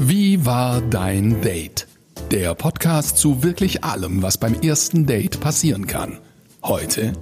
Wie 0.00 0.46
war 0.46 0.80
dein 0.80 1.40
Date? 1.40 1.88
Der 2.30 2.54
Podcast 2.54 3.16
zu 3.16 3.42
wirklich 3.42 3.82
allem, 3.82 4.22
was 4.22 4.38
beim 4.38 4.54
ersten 4.54 5.06
Date 5.06 5.40
passieren 5.40 5.88
kann. 5.88 6.18
Heute. 6.62 7.14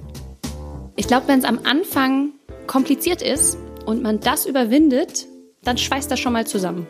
Ich 0.95 1.07
glaube, 1.07 1.27
wenn 1.27 1.39
es 1.39 1.45
am 1.45 1.61
Anfang 1.63 2.33
kompliziert 2.67 3.23
ist 3.23 3.57
und 3.87 4.03
man 4.03 4.19
das 4.19 4.45
überwindet, 4.45 5.25
dann 5.63 5.79
schweißt 5.79 6.11
das 6.11 6.19
schon 6.19 6.33
mal 6.33 6.45
zusammen. 6.45 6.85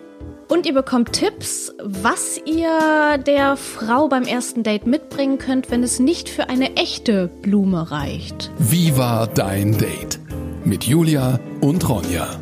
Und 0.50 0.66
ihr 0.66 0.73
bekommt 0.73 1.14
Tipps, 1.14 1.71
was 1.82 2.38
ihr 2.46 3.18
der 3.20 3.56
Frau 3.56 4.10
beim 4.10 4.24
ersten 4.24 4.64
Date 4.64 4.88
mitbringen 4.88 5.38
könnt, 5.38 5.72
wenn 5.72 5.84
es 5.84 6.00
nicht 6.00 6.28
für 6.28 6.50
eine 6.50 6.76
echte 6.76 7.30
Blume 7.42 7.92
reicht. 7.92 8.52
Wie 8.60 8.98
war 8.98 9.28
dein 9.28 9.78
Date? 9.78 10.20
Mit 10.66 10.84
Julia 10.84 11.40
und 11.62 11.88
Ronja. 11.88 12.42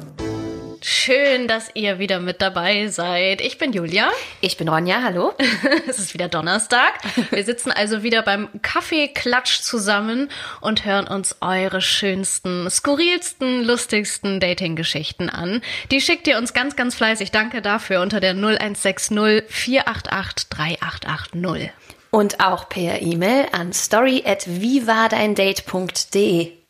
Schön, 0.87 1.47
dass 1.47 1.71
ihr 1.73 1.97
wieder 1.97 2.19
mit 2.19 2.43
dabei 2.43 2.89
seid. 2.89 3.41
Ich 3.41 3.57
bin 3.57 3.73
Julia. 3.73 4.11
Ich 4.39 4.55
bin 4.55 4.69
Ronja, 4.69 5.01
hallo. 5.01 5.33
es 5.87 5.97
ist 5.97 6.13
wieder 6.13 6.27
Donnerstag. 6.27 6.93
Wir 7.31 7.43
sitzen 7.43 7.71
also 7.71 8.03
wieder 8.03 8.21
beim 8.21 8.49
Kaffeeklatsch 8.61 9.61
zusammen 9.61 10.29
und 10.61 10.85
hören 10.85 11.07
uns 11.07 11.37
eure 11.41 11.81
schönsten, 11.81 12.69
skurrilsten, 12.69 13.63
lustigsten 13.63 14.39
Dating-Geschichten 14.39 15.31
an. 15.31 15.63
Die 15.89 16.01
schickt 16.01 16.27
ihr 16.27 16.37
uns 16.37 16.53
ganz, 16.53 16.75
ganz 16.75 16.93
fleißig. 16.93 17.31
Danke 17.31 17.63
dafür 17.63 18.01
unter 18.01 18.19
der 18.19 18.35
0160 18.35 19.45
488 19.47 20.49
3880. 20.49 21.71
Und 22.11 22.39
auch 22.39 22.69
per 22.69 23.01
E-Mail 23.01 23.47
an 23.53 23.73
story 23.73 24.21
at 24.23 24.45
wiewardeindate.de. 24.45 26.64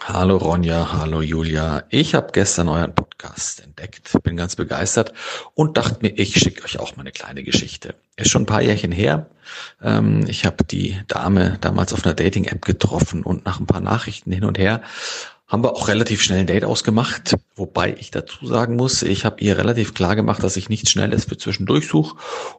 Hallo 0.00 0.36
Ronja, 0.36 0.92
hallo 0.92 1.20
Julia. 1.20 1.84
Ich 1.90 2.14
habe 2.14 2.28
gestern 2.32 2.68
euren 2.68 2.94
Podcast 2.94 3.62
entdeckt, 3.62 4.10
bin 4.22 4.36
ganz 4.36 4.56
begeistert 4.56 5.12
und 5.54 5.76
dachte 5.76 5.98
mir, 6.00 6.16
ich 6.16 6.34
schicke 6.34 6.64
euch 6.64 6.78
auch 6.78 6.96
mal 6.96 7.02
eine 7.02 7.12
kleine 7.12 7.42
Geschichte. 7.42 7.94
Ist 8.16 8.30
schon 8.30 8.42
ein 8.42 8.46
paar 8.46 8.62
Jährchen 8.62 8.92
her. 8.92 9.26
Ähm, 9.82 10.24
ich 10.28 10.46
habe 10.46 10.64
die 10.64 10.98
Dame 11.08 11.58
damals 11.60 11.92
auf 11.92 12.04
einer 12.04 12.14
Dating-App 12.14 12.64
getroffen 12.64 13.22
und 13.22 13.44
nach 13.44 13.60
ein 13.60 13.66
paar 13.66 13.80
Nachrichten 13.80 14.32
hin 14.32 14.44
und 14.44 14.56
her 14.56 14.82
haben 15.48 15.64
wir 15.64 15.72
auch 15.72 15.88
relativ 15.88 16.22
schnell 16.22 16.40
ein 16.40 16.46
Date 16.46 16.64
ausgemacht, 16.64 17.34
wobei 17.56 17.94
ich 17.98 18.10
dazu 18.10 18.46
sagen 18.46 18.76
muss, 18.76 19.02
ich 19.02 19.24
habe 19.24 19.40
ihr 19.40 19.56
relativ 19.58 19.94
klar 19.94 20.14
gemacht, 20.14 20.42
dass 20.42 20.56
ich 20.56 20.68
nichts 20.68 20.90
Schnelles 20.90 21.24
für 21.24 21.38
zwischendurch 21.38 21.88
suche 21.88 22.16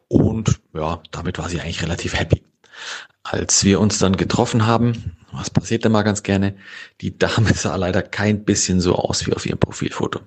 und 0.08 0.60
ja, 0.74 1.00
damit 1.12 1.38
war 1.38 1.48
sie 1.48 1.60
eigentlich 1.60 1.82
relativ 1.82 2.18
happy. 2.18 2.42
Als 3.22 3.64
wir 3.64 3.80
uns 3.80 3.98
dann 3.98 4.16
getroffen 4.16 4.66
haben, 4.66 5.16
was 5.32 5.50
passiert 5.50 5.84
denn 5.84 5.92
mal 5.92 6.02
ganz 6.02 6.22
gerne, 6.22 6.56
die 7.00 7.16
Dame 7.16 7.52
sah 7.54 7.76
leider 7.76 8.02
kein 8.02 8.44
bisschen 8.44 8.80
so 8.80 8.96
aus 8.96 9.26
wie 9.26 9.34
auf 9.34 9.46
ihrem 9.46 9.58
Profilfoto. 9.58 10.20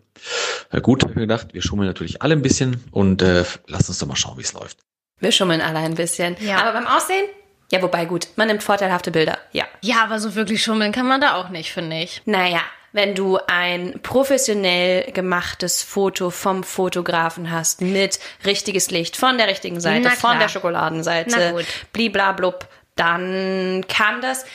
Na 0.72 0.80
gut, 0.80 1.03
habe 1.03 1.13
ich 1.13 1.19
gedacht, 1.19 1.53
wir 1.53 1.61
schummeln 1.61 1.88
natürlich 1.88 2.22
alle 2.22 2.35
ein 2.35 2.41
bisschen 2.41 2.83
und 2.91 3.22
äh, 3.22 3.44
lass 3.67 3.89
uns 3.89 4.00
doch 4.00 4.08
mal 4.08 4.16
schauen, 4.16 4.38
wie 4.38 4.44
es 4.44 4.53
läuft. 4.53 4.80
Wir 5.19 5.31
schummeln 5.31 5.61
alle 5.61 5.80
ein 5.80 5.95
bisschen. 5.95 6.35
Ja. 6.39 6.58
Aber 6.58 6.73
beim 6.73 6.88
Aussehen? 6.88 7.25
Ja, 7.72 7.81
wobei 7.81 8.05
gut, 8.05 8.27
man 8.35 8.47
nimmt 8.47 8.61
vorteilhafte 8.61 9.11
Bilder. 9.11 9.38
Ja. 9.52 9.66
Ja, 9.81 10.03
aber 10.03 10.19
so 10.19 10.35
wirklich 10.35 10.61
schummeln 10.63 10.91
kann 10.91 11.07
man 11.07 11.22
da 11.22 11.35
auch 11.35 11.50
nicht, 11.50 11.72
finde 11.72 12.02
ich. 12.02 12.22
Naja, 12.25 12.61
wenn 12.91 13.16
du 13.16 13.39
ein 13.47 14.00
professionell 14.03 15.11
gemachtes 15.11 15.81
Foto 15.81 16.30
vom 16.30 16.63
Fotografen 16.63 17.52
hast 17.52 17.81
mit 17.81 18.19
richtiges 18.45 18.91
Licht 18.91 19.17
von 19.17 19.38
der 19.38 19.47
richtigen 19.47 19.80
Seite, 19.80 20.11
von 20.11 20.38
der 20.38 20.50
Schokoladenseite, 20.50 21.66
bliblablub, 21.91 22.67
dann 22.95 23.86
kann 23.88 24.22
das, 24.22 24.45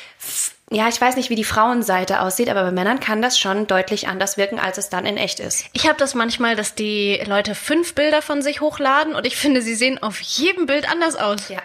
ja, 0.71 0.89
ich 0.89 1.01
weiß 1.01 1.17
nicht, 1.17 1.31
wie 1.31 1.35
die 1.35 1.45
Frauenseite 1.45 2.21
aussieht, 2.21 2.49
aber 2.49 2.63
bei 2.63 2.71
Männern 2.71 3.01
kann 3.01 3.23
das 3.23 3.39
schon 3.39 3.67
deutlich 3.67 4.09
anders 4.09 4.37
wirken, 4.37 4.59
als 4.59 4.79
es 4.79 4.91
dann 4.91 5.07
in 5.07 5.17
echt 5.17 5.41
ist. 5.41 5.67
Ich 5.73 5.87
habe 5.87 5.99
das 5.99 6.15
manchmal, 6.15 6.57
dass 6.57 6.75
die 6.75 7.21
Leute 7.27 7.55
fünf 7.55 7.95
Bilder 7.95 8.23
von 8.23 8.43
sich 8.43 8.61
hochladen 8.61 9.15
und 9.15 9.27
ich 9.27 9.37
finde, 9.37 9.63
sie 9.63 9.75
sehen 9.75 10.03
auf 10.03 10.21
jedem 10.21 10.67
Bild 10.67 10.91
anders 10.91 11.17
aus. 11.17 11.49
Ja. 11.49 11.61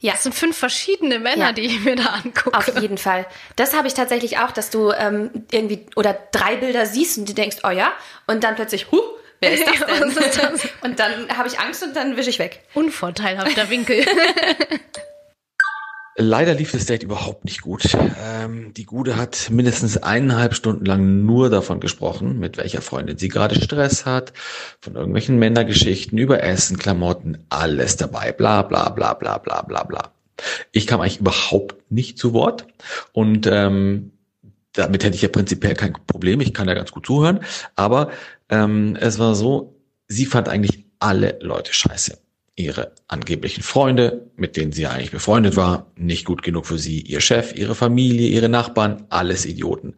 Ja. 0.00 0.12
Das 0.12 0.22
sind 0.22 0.34
fünf 0.34 0.58
verschiedene 0.58 1.18
Männer, 1.18 1.46
ja. 1.46 1.52
die 1.52 1.62
ich 1.62 1.80
mir 1.80 1.96
da 1.96 2.20
angucke. 2.22 2.56
Auf 2.56 2.78
jeden 2.78 2.98
Fall. 2.98 3.24
Das 3.56 3.74
habe 3.74 3.88
ich 3.88 3.94
tatsächlich 3.94 4.36
auch, 4.36 4.50
dass 4.50 4.68
du 4.68 4.92
ähm, 4.92 5.30
irgendwie 5.50 5.86
oder 5.96 6.14
drei 6.30 6.56
Bilder 6.56 6.84
siehst 6.84 7.16
und 7.16 7.26
du 7.26 7.32
denkst, 7.32 7.56
oh 7.64 7.70
ja, 7.70 7.90
und 8.26 8.44
dann 8.44 8.54
plötzlich, 8.54 8.88
huh, 8.92 9.00
wer 9.40 9.52
ist 9.52 9.66
das 9.66 9.86
denn? 9.86 10.08
ist 10.10 10.38
das? 10.38 10.60
und 10.82 10.98
dann 10.98 11.34
habe 11.34 11.48
ich 11.48 11.58
Angst 11.58 11.82
und 11.82 11.96
dann 11.96 12.18
wische 12.18 12.28
ich 12.28 12.38
weg. 12.38 12.60
Unvorteilhafter 12.74 13.70
Winkel. 13.70 14.04
Leider 16.16 16.54
lief 16.54 16.70
das 16.70 16.86
Date 16.86 17.02
überhaupt 17.02 17.44
nicht 17.44 17.62
gut. 17.62 17.96
Ähm, 18.22 18.72
die 18.72 18.86
Gude 18.86 19.16
hat 19.16 19.50
mindestens 19.50 19.96
eineinhalb 19.96 20.54
Stunden 20.54 20.84
lang 20.84 21.24
nur 21.24 21.50
davon 21.50 21.80
gesprochen, 21.80 22.38
mit 22.38 22.56
welcher 22.56 22.82
Freundin 22.82 23.18
sie 23.18 23.28
gerade 23.28 23.56
Stress 23.56 24.06
hat, 24.06 24.32
von 24.80 24.94
irgendwelchen 24.94 25.40
Männergeschichten 25.40 26.16
über 26.16 26.40
Essen, 26.40 26.78
Klamotten, 26.78 27.44
alles 27.48 27.96
dabei, 27.96 28.30
bla 28.30 28.62
bla 28.62 28.90
bla 28.90 29.14
bla 29.14 29.38
bla 29.38 29.62
bla 29.62 29.82
bla. 29.82 30.12
Ich 30.70 30.86
kam 30.86 31.00
eigentlich 31.00 31.18
überhaupt 31.18 31.74
nicht 31.90 32.16
zu 32.16 32.32
Wort 32.32 32.66
und 33.12 33.48
ähm, 33.50 34.12
damit 34.72 35.02
hätte 35.02 35.16
ich 35.16 35.22
ja 35.22 35.28
prinzipiell 35.28 35.74
kein 35.74 35.94
Problem, 36.06 36.40
ich 36.40 36.54
kann 36.54 36.68
ja 36.68 36.74
ganz 36.74 36.92
gut 36.92 37.06
zuhören, 37.06 37.40
aber 37.74 38.10
ähm, 38.50 38.96
es 39.00 39.18
war 39.18 39.34
so, 39.34 39.80
sie 40.06 40.26
fand 40.26 40.48
eigentlich 40.48 40.84
alle 41.00 41.38
Leute 41.40 41.72
scheiße 41.72 42.23
ihre 42.56 42.92
angeblichen 43.08 43.62
Freunde, 43.62 44.30
mit 44.36 44.56
denen 44.56 44.72
sie 44.72 44.86
eigentlich 44.86 45.10
befreundet 45.10 45.56
war, 45.56 45.90
nicht 45.96 46.24
gut 46.24 46.42
genug 46.42 46.66
für 46.66 46.78
sie, 46.78 47.00
ihr 47.00 47.20
Chef, 47.20 47.54
ihre 47.54 47.74
Familie, 47.74 48.28
ihre 48.28 48.48
Nachbarn, 48.48 49.06
alles 49.08 49.44
Idioten. 49.44 49.96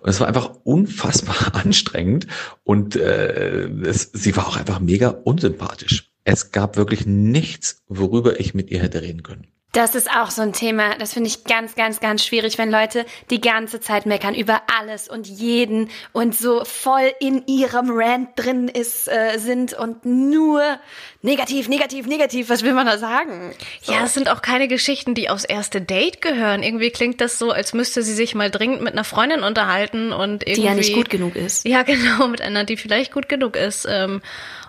Und 0.00 0.10
es 0.10 0.18
war 0.18 0.26
einfach 0.26 0.50
unfassbar 0.64 1.54
anstrengend 1.64 2.26
und 2.64 2.96
äh, 2.96 3.68
es, 3.84 4.10
sie 4.12 4.36
war 4.36 4.48
auch 4.48 4.56
einfach 4.56 4.80
mega 4.80 5.08
unsympathisch. 5.08 6.12
Es 6.24 6.50
gab 6.50 6.76
wirklich 6.76 7.06
nichts, 7.06 7.82
worüber 7.88 8.38
ich 8.40 8.54
mit 8.54 8.70
ihr 8.70 8.80
hätte 8.80 9.02
reden 9.02 9.22
können. 9.22 9.46
Das 9.72 9.94
ist 9.94 10.10
auch 10.10 10.30
so 10.30 10.42
ein 10.42 10.52
Thema, 10.52 10.96
das 10.98 11.14
finde 11.14 11.28
ich 11.28 11.44
ganz, 11.44 11.74
ganz, 11.74 11.98
ganz 11.98 12.22
schwierig, 12.22 12.58
wenn 12.58 12.70
Leute 12.70 13.06
die 13.30 13.40
ganze 13.40 13.80
Zeit 13.80 14.04
meckern 14.04 14.34
über 14.34 14.60
alles 14.78 15.08
und 15.08 15.26
jeden 15.26 15.88
und 16.12 16.36
so 16.36 16.62
voll 16.66 17.10
in 17.20 17.46
ihrem 17.46 17.90
Rant 17.90 18.30
drin 18.36 18.68
ist, 18.68 19.08
äh, 19.08 19.38
sind 19.38 19.72
und 19.72 20.04
nur 20.04 20.62
negativ, 21.22 21.68
negativ, 21.68 22.06
negativ, 22.06 22.50
was 22.50 22.62
will 22.64 22.74
man 22.74 22.84
da 22.84 22.98
sagen? 22.98 23.54
So. 23.80 23.92
Ja, 23.94 24.04
es 24.04 24.12
sind 24.12 24.28
auch 24.28 24.42
keine 24.42 24.68
Geschichten, 24.68 25.14
die 25.14 25.30
aufs 25.30 25.44
erste 25.44 25.80
Date 25.80 26.20
gehören. 26.20 26.62
Irgendwie 26.62 26.90
klingt 26.90 27.22
das 27.22 27.38
so, 27.38 27.50
als 27.50 27.72
müsste 27.72 28.02
sie 28.02 28.12
sich 28.12 28.34
mal 28.34 28.50
dringend 28.50 28.82
mit 28.82 28.92
einer 28.92 29.04
Freundin 29.04 29.42
unterhalten 29.42 30.12
und 30.12 30.42
irgendwie. 30.42 30.60
Die 30.60 30.66
ja 30.66 30.74
nicht 30.74 30.92
gut 30.92 31.08
genug 31.08 31.34
ist. 31.34 31.66
Ja, 31.66 31.82
genau, 31.82 32.28
mit 32.28 32.42
einer, 32.42 32.64
die 32.64 32.76
vielleicht 32.76 33.10
gut 33.10 33.26
genug 33.26 33.56
ist. 33.56 33.86
Ähm, 33.88 34.20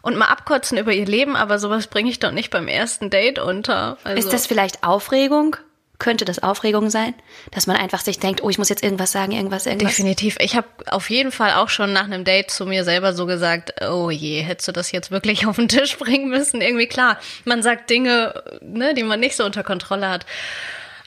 und 0.04 0.18
mal 0.18 0.26
abkotzen 0.26 0.78
über 0.78 0.92
ihr 0.92 1.06
Leben, 1.06 1.38
aber 1.38 1.60
sowas 1.60 1.88
bringe 1.88 2.10
ich 2.10 2.20
doch 2.20 2.32
nicht 2.32 2.50
beim 2.50 2.68
ersten 2.68 3.10
Date 3.10 3.40
unter. 3.40 3.98
Also 4.04 4.20
ist 4.20 4.34
das 4.34 4.48
vielleicht 4.48 4.84
Aufregung? 4.94 5.56
Könnte 6.00 6.26
das 6.26 6.44
Aufregung 6.44 6.90
sein, 6.90 7.14
dass 7.52 7.66
man 7.66 7.78
einfach 7.78 8.02
sich 8.02 8.20
denkt, 8.20 8.44
oh, 8.44 8.50
ich 8.50 8.58
muss 8.58 8.68
jetzt 8.68 8.84
irgendwas 8.84 9.12
sagen, 9.12 9.32
irgendwas, 9.32 9.66
irgendwas? 9.66 9.96
Definitiv. 9.96 10.36
Ich 10.40 10.56
habe 10.56 10.68
auf 10.88 11.10
jeden 11.10 11.32
Fall 11.32 11.54
auch 11.54 11.70
schon 11.70 11.94
nach 11.94 12.04
einem 12.04 12.26
Date 12.26 12.52
zu 12.52 12.66
mir 12.66 12.84
selber 12.84 13.14
so 13.14 13.26
gesagt, 13.26 13.74
oh 13.90 14.10
je, 14.10 14.42
hättest 14.42 14.68
du 14.68 14.72
das 14.74 14.92
jetzt 14.92 15.12
wirklich 15.12 15.46
auf 15.48 15.56
den 15.56 15.70
Tisch 15.70 15.98
bringen 15.98 16.30
müssen? 16.30 16.62
Irgendwie 16.62 16.88
klar, 16.88 17.20
man 17.46 17.64
sagt 17.64 17.90
Dinge, 17.90 18.44
ne, 18.62 18.94
die 18.94 19.04
man 19.04 19.20
nicht 19.20 19.36
so 19.36 19.46
unter 19.46 19.64
Kontrolle 19.64 20.10
hat. 20.10 20.26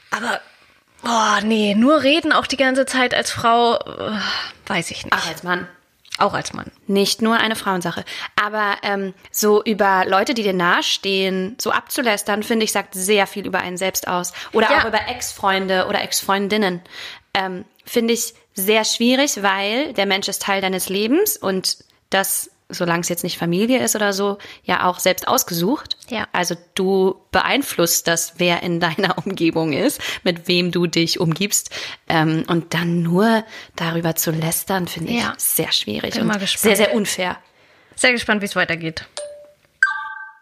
Aber 0.09 0.39
Oh, 1.03 1.43
nee, 1.43 1.75
nur 1.75 2.01
reden 2.01 2.31
auch 2.31 2.47
die 2.47 2.57
ganze 2.57 2.85
Zeit 2.85 3.13
als 3.13 3.29
Frau, 3.29 3.75
äh, 3.75 4.19
weiß 4.65 4.89
ich 4.91 5.05
nicht. 5.05 5.15
Ach, 5.15 5.29
als 5.29 5.43
Mann. 5.43 5.67
Auch 6.17 6.33
als 6.33 6.53
Mann. 6.53 6.71
Nicht 6.87 7.21
nur 7.21 7.37
eine 7.37 7.55
Frauensache. 7.55 8.03
Aber 8.35 8.77
ähm, 8.81 9.13
so 9.31 9.63
über 9.63 10.03
Leute, 10.05 10.33
die 10.33 10.43
dir 10.43 10.53
nahestehen, 10.53 11.55
so 11.59 11.71
abzulästern, 11.71 12.41
finde 12.41 12.65
ich, 12.65 12.71
sagt 12.71 12.95
sehr 12.95 13.27
viel 13.27 13.45
über 13.45 13.59
einen 13.59 13.77
selbst 13.77 14.07
aus. 14.07 14.33
Oder 14.53 14.71
ja. 14.71 14.81
auch 14.81 14.87
über 14.87 15.07
Ex-Freunde 15.07 15.85
oder 15.87 16.01
Ex-Freundinnen. 16.01 16.81
Ähm, 17.33 17.65
finde 17.85 18.15
ich 18.15 18.33
sehr 18.55 18.83
schwierig, 18.83 19.43
weil 19.43 19.93
der 19.93 20.07
Mensch 20.07 20.27
ist 20.27 20.41
Teil 20.41 20.61
deines 20.61 20.89
Lebens 20.89 21.37
und 21.37 21.77
das 22.09 22.49
solange 22.69 23.01
es 23.01 23.09
jetzt 23.09 23.23
nicht 23.23 23.37
Familie 23.37 23.83
ist 23.83 23.95
oder 23.95 24.13
so, 24.13 24.37
ja 24.63 24.85
auch 24.85 24.99
selbst 24.99 25.27
ausgesucht. 25.27 25.97
Ja. 26.09 26.27
Also 26.33 26.55
du 26.75 27.15
beeinflusst 27.31 28.07
das, 28.07 28.33
wer 28.37 28.63
in 28.63 28.79
deiner 28.79 29.17
Umgebung 29.25 29.73
ist, 29.73 30.01
mit 30.23 30.47
wem 30.47 30.71
du 30.71 30.87
dich 30.87 31.19
umgibst. 31.19 31.69
Ähm, 32.07 32.43
und 32.47 32.73
dann 32.73 33.01
nur 33.01 33.43
darüber 33.75 34.15
zu 34.15 34.31
lästern, 34.31 34.87
finde 34.87 35.13
ja. 35.13 35.33
ich 35.37 35.43
sehr 35.43 35.71
schwierig 35.71 36.13
Bin 36.13 36.23
und 36.23 36.27
mal 36.27 36.39
gespannt. 36.39 36.75
sehr, 36.75 36.75
sehr 36.75 36.95
unfair. 36.95 37.37
Sehr 37.95 38.11
gespannt, 38.11 38.41
wie 38.41 38.45
es 38.45 38.55
weitergeht. 38.55 39.07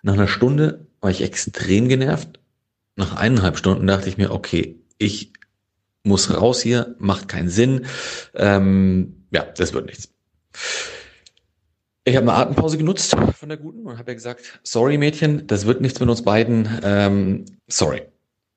Nach 0.01 0.13
einer 0.13 0.27
Stunde 0.27 0.87
war 1.01 1.09
ich 1.09 1.21
extrem 1.21 1.89
genervt. 1.89 2.39
Nach 2.95 3.15
eineinhalb 3.15 3.57
Stunden 3.57 3.87
dachte 3.87 4.09
ich 4.09 4.17
mir, 4.17 4.31
okay, 4.31 4.79
ich 4.97 5.33
muss 6.03 6.33
raus 6.33 6.61
hier, 6.61 6.95
macht 6.99 7.27
keinen 7.27 7.49
Sinn. 7.49 7.85
Ähm, 8.33 9.25
ja, 9.31 9.43
das 9.43 9.73
wird 9.73 9.87
nichts. 9.87 10.09
Ich 12.07 12.15
habe 12.15 12.31
eine 12.31 12.39
Atempause 12.39 12.77
genutzt 12.77 13.15
von 13.35 13.49
der 13.49 13.57
Guten 13.57 13.87
und 13.87 13.97
habe 13.97 14.11
ja 14.11 14.13
gesagt, 14.13 14.59
sorry 14.61 14.99
Mädchen, 14.99 15.47
das 15.47 15.65
wird 15.65 15.81
nichts 15.81 15.99
mit 15.99 16.07
uns 16.07 16.21
beiden. 16.21 16.69
Ähm, 16.83 17.45
sorry. 17.67 18.03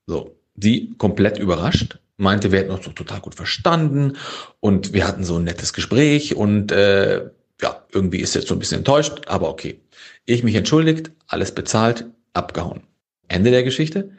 So, 0.05 0.35
sie 0.55 0.93
komplett 0.99 1.39
überrascht, 1.39 1.97
meinte, 2.17 2.51
wir 2.51 2.59
hätten 2.59 2.69
uns 2.69 2.85
doch 2.85 2.93
total 2.93 3.21
gut 3.21 3.33
verstanden 3.33 4.17
und 4.59 4.93
wir 4.93 5.07
hatten 5.07 5.23
so 5.23 5.37
ein 5.37 5.45
nettes 5.45 5.73
Gespräch 5.73 6.35
und 6.35 6.71
äh, 6.71 7.25
ja, 7.59 7.83
irgendwie 7.91 8.19
ist 8.19 8.35
er 8.35 8.41
jetzt 8.41 8.49
so 8.49 8.55
ein 8.55 8.59
bisschen 8.59 8.79
enttäuscht, 8.79 9.21
aber 9.25 9.49
okay. 9.49 9.79
Ich 10.25 10.43
mich 10.43 10.53
entschuldigt, 10.53 11.11
alles 11.25 11.51
bezahlt, 11.51 12.05
abgehauen. 12.33 12.83
Ende 13.29 13.49
der 13.49 13.63
Geschichte? 13.63 14.11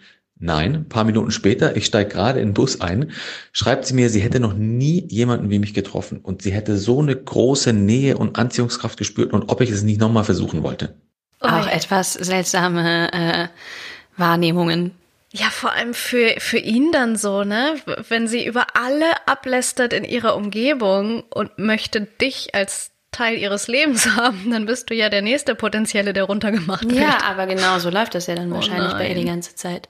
Nein, 0.43 0.75
ein 0.75 0.89
paar 0.89 1.05
Minuten 1.05 1.31
später, 1.31 1.77
ich 1.77 1.85
steige 1.85 2.09
gerade 2.09 2.41
in 2.41 2.49
den 2.49 2.55
Bus 2.55 2.81
ein, 2.81 3.13
schreibt 3.53 3.85
sie 3.85 3.93
mir, 3.93 4.09
sie 4.09 4.21
hätte 4.21 4.41
noch 4.41 4.55
nie 4.55 5.07
jemanden 5.11 5.51
wie 5.51 5.59
mich 5.59 5.75
getroffen 5.75 6.21
und 6.23 6.41
sie 6.41 6.51
hätte 6.51 6.79
so 6.79 7.01
eine 7.01 7.15
große 7.15 7.75
Nähe 7.75 8.17
und 8.17 8.39
Anziehungskraft 8.39 8.99
gespürt 8.99 9.35
und 9.35 9.51
ob 9.51 9.61
ich 9.61 9.71
es 9.71 9.83
nicht 9.83 10.01
nochmal 10.01 10.25
versuchen 10.25 10.63
wollte. 10.63 10.95
Auch 11.41 11.67
etwas 11.67 12.15
seltsame 12.15 13.13
äh, 13.13 13.49
Wahrnehmungen. 14.17 14.93
Ja, 15.33 15.51
vor 15.51 15.73
allem 15.73 15.93
für, 15.93 16.35
für 16.39 16.59
ihn 16.59 16.91
dann 16.91 17.17
so, 17.17 17.45
ne? 17.45 17.77
Wenn 18.09 18.27
sie 18.27 18.45
über 18.45 18.67
alle 18.75 19.07
ablästert 19.27 19.93
in 19.93 20.05
ihrer 20.05 20.35
Umgebung 20.37 21.23
und 21.31 21.59
möchte 21.59 22.01
dich 22.01 22.55
als 22.55 22.91
Teil 23.12 23.37
ihres 23.39 23.67
Lebens 23.67 24.07
haben, 24.17 24.51
dann 24.51 24.67
bist 24.67 24.89
du 24.91 24.95
ja 24.95 25.09
der 25.09 25.21
nächste 25.23 25.55
Potenzielle, 25.55 26.12
der 26.12 26.25
runtergemacht 26.25 26.85
wird. 26.89 26.95
Ja, 27.01 27.19
aber 27.29 27.47
genau 27.47 27.79
so 27.81 27.91
läuft 27.91 28.15
das 28.15 28.27
ja 28.29 28.37
dann 28.37 28.53
wahrscheinlich 28.53 28.93
bei 28.93 29.09
ihr 29.09 29.15
die 29.17 29.25
ganze 29.25 29.55
Zeit. 29.57 29.89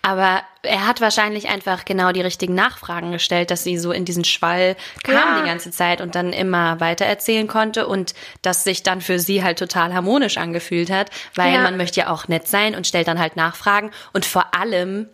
Aber 0.00 0.42
er 0.62 0.86
hat 0.86 1.00
wahrscheinlich 1.00 1.48
einfach 1.48 1.84
genau 1.84 2.12
die 2.12 2.20
richtigen 2.22 2.54
Nachfragen 2.54 3.12
gestellt, 3.12 3.50
dass 3.50 3.64
sie 3.64 3.76
so 3.78 3.92
in 3.92 4.04
diesen 4.04 4.24
Schwall 4.24 4.76
kam 5.02 5.14
Ja. 5.36 5.40
die 5.42 5.46
ganze 5.48 5.70
Zeit 5.70 6.00
und 6.00 6.14
dann 6.14 6.32
immer 6.32 6.80
weiter 6.80 7.04
erzählen 7.04 7.46
konnte 7.48 7.86
und 7.86 8.14
das 8.42 8.64
sich 8.64 8.82
dann 8.82 9.00
für 9.02 9.18
sie 9.18 9.42
halt 9.44 9.58
total 9.58 9.92
harmonisch 9.94 10.38
angefühlt 10.38 10.90
hat, 10.90 11.10
weil 11.34 11.52
Ja. 11.54 11.62
man 11.62 11.76
möchte 11.76 12.00
ja 12.00 12.08
auch 12.10 12.28
nett 12.28 12.48
sein 12.48 12.74
und 12.74 12.86
stellt 12.86 13.08
dann 13.08 13.18
halt 13.18 13.36
Nachfragen 13.36 13.90
und 14.14 14.24
vor 14.24 14.54
allem, 14.54 15.06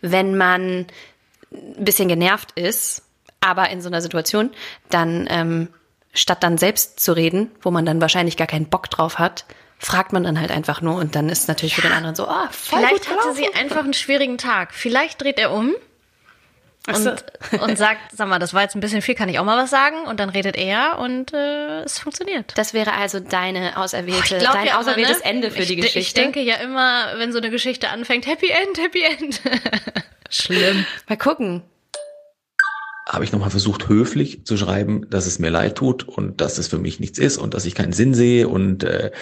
wenn 0.00 0.36
man 0.36 0.86
ein 1.52 1.84
bisschen 1.84 2.08
genervt 2.08 2.50
ist, 2.56 3.02
aber 3.40 3.70
in 3.70 3.80
so 3.80 3.88
einer 3.88 4.02
Situation, 4.02 4.50
dann 4.90 5.28
ähm, 5.30 5.68
statt 6.16 6.42
dann 6.42 6.58
selbst 6.58 7.00
zu 7.00 7.12
reden, 7.12 7.50
wo 7.62 7.70
man 7.70 7.86
dann 7.86 8.00
wahrscheinlich 8.00 8.36
gar 8.36 8.46
keinen 8.46 8.68
Bock 8.68 8.90
drauf 8.90 9.18
hat, 9.18 9.44
fragt 9.78 10.12
man 10.12 10.24
dann 10.24 10.40
halt 10.40 10.50
einfach 10.50 10.80
nur 10.80 10.96
und 10.96 11.14
dann 11.14 11.28
ist 11.28 11.48
natürlich 11.48 11.76
für 11.76 11.82
den 11.82 11.92
anderen 11.92 12.16
so, 12.16 12.26
ah, 12.26 12.48
voll 12.50 12.80
Vielleicht 12.80 13.10
hatte 13.10 13.34
sie 13.34 13.52
einfach 13.54 13.84
einen 13.84 13.94
schwierigen 13.94 14.38
Tag. 14.38 14.72
Vielleicht 14.72 15.22
dreht 15.22 15.38
er 15.38 15.52
um 15.52 15.74
so. 16.94 17.10
und, 17.10 17.60
und 17.60 17.78
sagt, 17.78 18.12
sag 18.12 18.28
mal, 18.28 18.38
das 18.38 18.54
war 18.54 18.62
jetzt 18.62 18.74
ein 18.74 18.80
bisschen 18.80 19.02
viel, 19.02 19.14
kann 19.14 19.28
ich 19.28 19.38
auch 19.38 19.44
mal 19.44 19.58
was 19.58 19.70
sagen? 19.70 20.06
Und 20.06 20.20
dann 20.20 20.30
redet 20.30 20.56
er 20.56 20.98
und 20.98 21.32
äh, 21.34 21.82
es 21.82 21.98
funktioniert. 21.98 22.52
Das 22.56 22.74
wäre 22.74 22.92
also 22.92 23.20
deine 23.20 23.76
auserwählte, 23.76 24.36
Ich 24.36 24.40
glaub 24.40 24.54
dein 24.54 24.66
ja 24.66 24.72
immer, 24.72 24.80
auserwähltes 24.80 25.18
ne? 25.18 25.24
Ende 25.24 25.50
für 25.50 25.62
ich, 25.62 25.68
die 25.68 25.76
Geschichte. 25.76 25.98
Ich 25.98 26.14
denke 26.14 26.40
ja 26.40 26.56
immer, 26.56 27.18
wenn 27.18 27.32
so 27.32 27.38
eine 27.38 27.50
Geschichte 27.50 27.90
anfängt, 27.90 28.26
Happy 28.26 28.50
End, 28.50 28.78
Happy 28.78 29.02
End. 29.02 29.40
Schlimm. 30.30 30.86
Mal 31.08 31.18
gucken. 31.18 31.62
Habe 33.06 33.24
ich 33.24 33.32
nochmal 33.32 33.50
versucht, 33.50 33.88
höflich 33.88 34.44
zu 34.44 34.56
schreiben, 34.56 35.08
dass 35.08 35.26
es 35.26 35.38
mir 35.38 35.50
leid 35.50 35.76
tut 35.76 36.06
und 36.06 36.40
dass 36.40 36.58
es 36.58 36.68
für 36.68 36.78
mich 36.78 36.98
nichts 36.98 37.18
ist 37.18 37.38
und 37.38 37.54
dass 37.54 37.64
ich 37.64 37.74
keinen 37.74 37.92
Sinn 37.92 38.14
sehe 38.14 38.48
und 38.48 38.82
äh, 38.82 39.12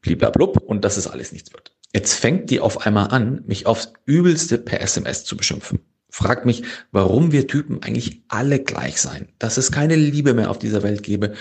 bliblablub 0.00 0.58
und 0.58 0.84
dass 0.84 0.96
es 0.96 1.06
alles 1.06 1.32
nichts 1.32 1.52
wird. 1.52 1.72
Jetzt 1.94 2.14
fängt 2.14 2.50
die 2.50 2.60
auf 2.60 2.84
einmal 2.84 3.08
an, 3.08 3.42
mich 3.46 3.66
aufs 3.66 3.92
Übelste 4.04 4.58
per 4.58 4.80
SMS 4.80 5.24
zu 5.24 5.36
beschimpfen. 5.36 5.78
Fragt 6.10 6.46
mich, 6.46 6.62
warum 6.90 7.30
wir 7.30 7.46
Typen 7.46 7.82
eigentlich 7.82 8.22
alle 8.28 8.58
gleich 8.58 9.00
sein, 9.00 9.28
dass 9.38 9.56
es 9.56 9.70
keine 9.70 9.96
Liebe 9.96 10.34
mehr 10.34 10.50
auf 10.50 10.58
dieser 10.58 10.82
Welt 10.82 11.02
gäbe 11.02 11.34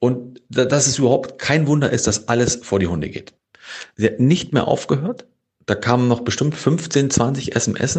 und 0.00 0.42
da- 0.48 0.64
dass 0.64 0.86
es 0.86 0.98
überhaupt 0.98 1.38
kein 1.38 1.66
Wunder 1.66 1.90
ist, 1.90 2.06
dass 2.06 2.28
alles 2.28 2.56
vor 2.56 2.80
die 2.80 2.86
Hunde 2.86 3.08
geht. 3.08 3.34
Sie 3.96 4.06
hat 4.06 4.20
nicht 4.20 4.52
mehr 4.52 4.66
aufgehört. 4.66 5.26
Da 5.66 5.74
kamen 5.74 6.08
noch 6.08 6.20
bestimmt 6.20 6.54
15, 6.54 7.08
20 7.10 7.56
SMS 7.56 7.96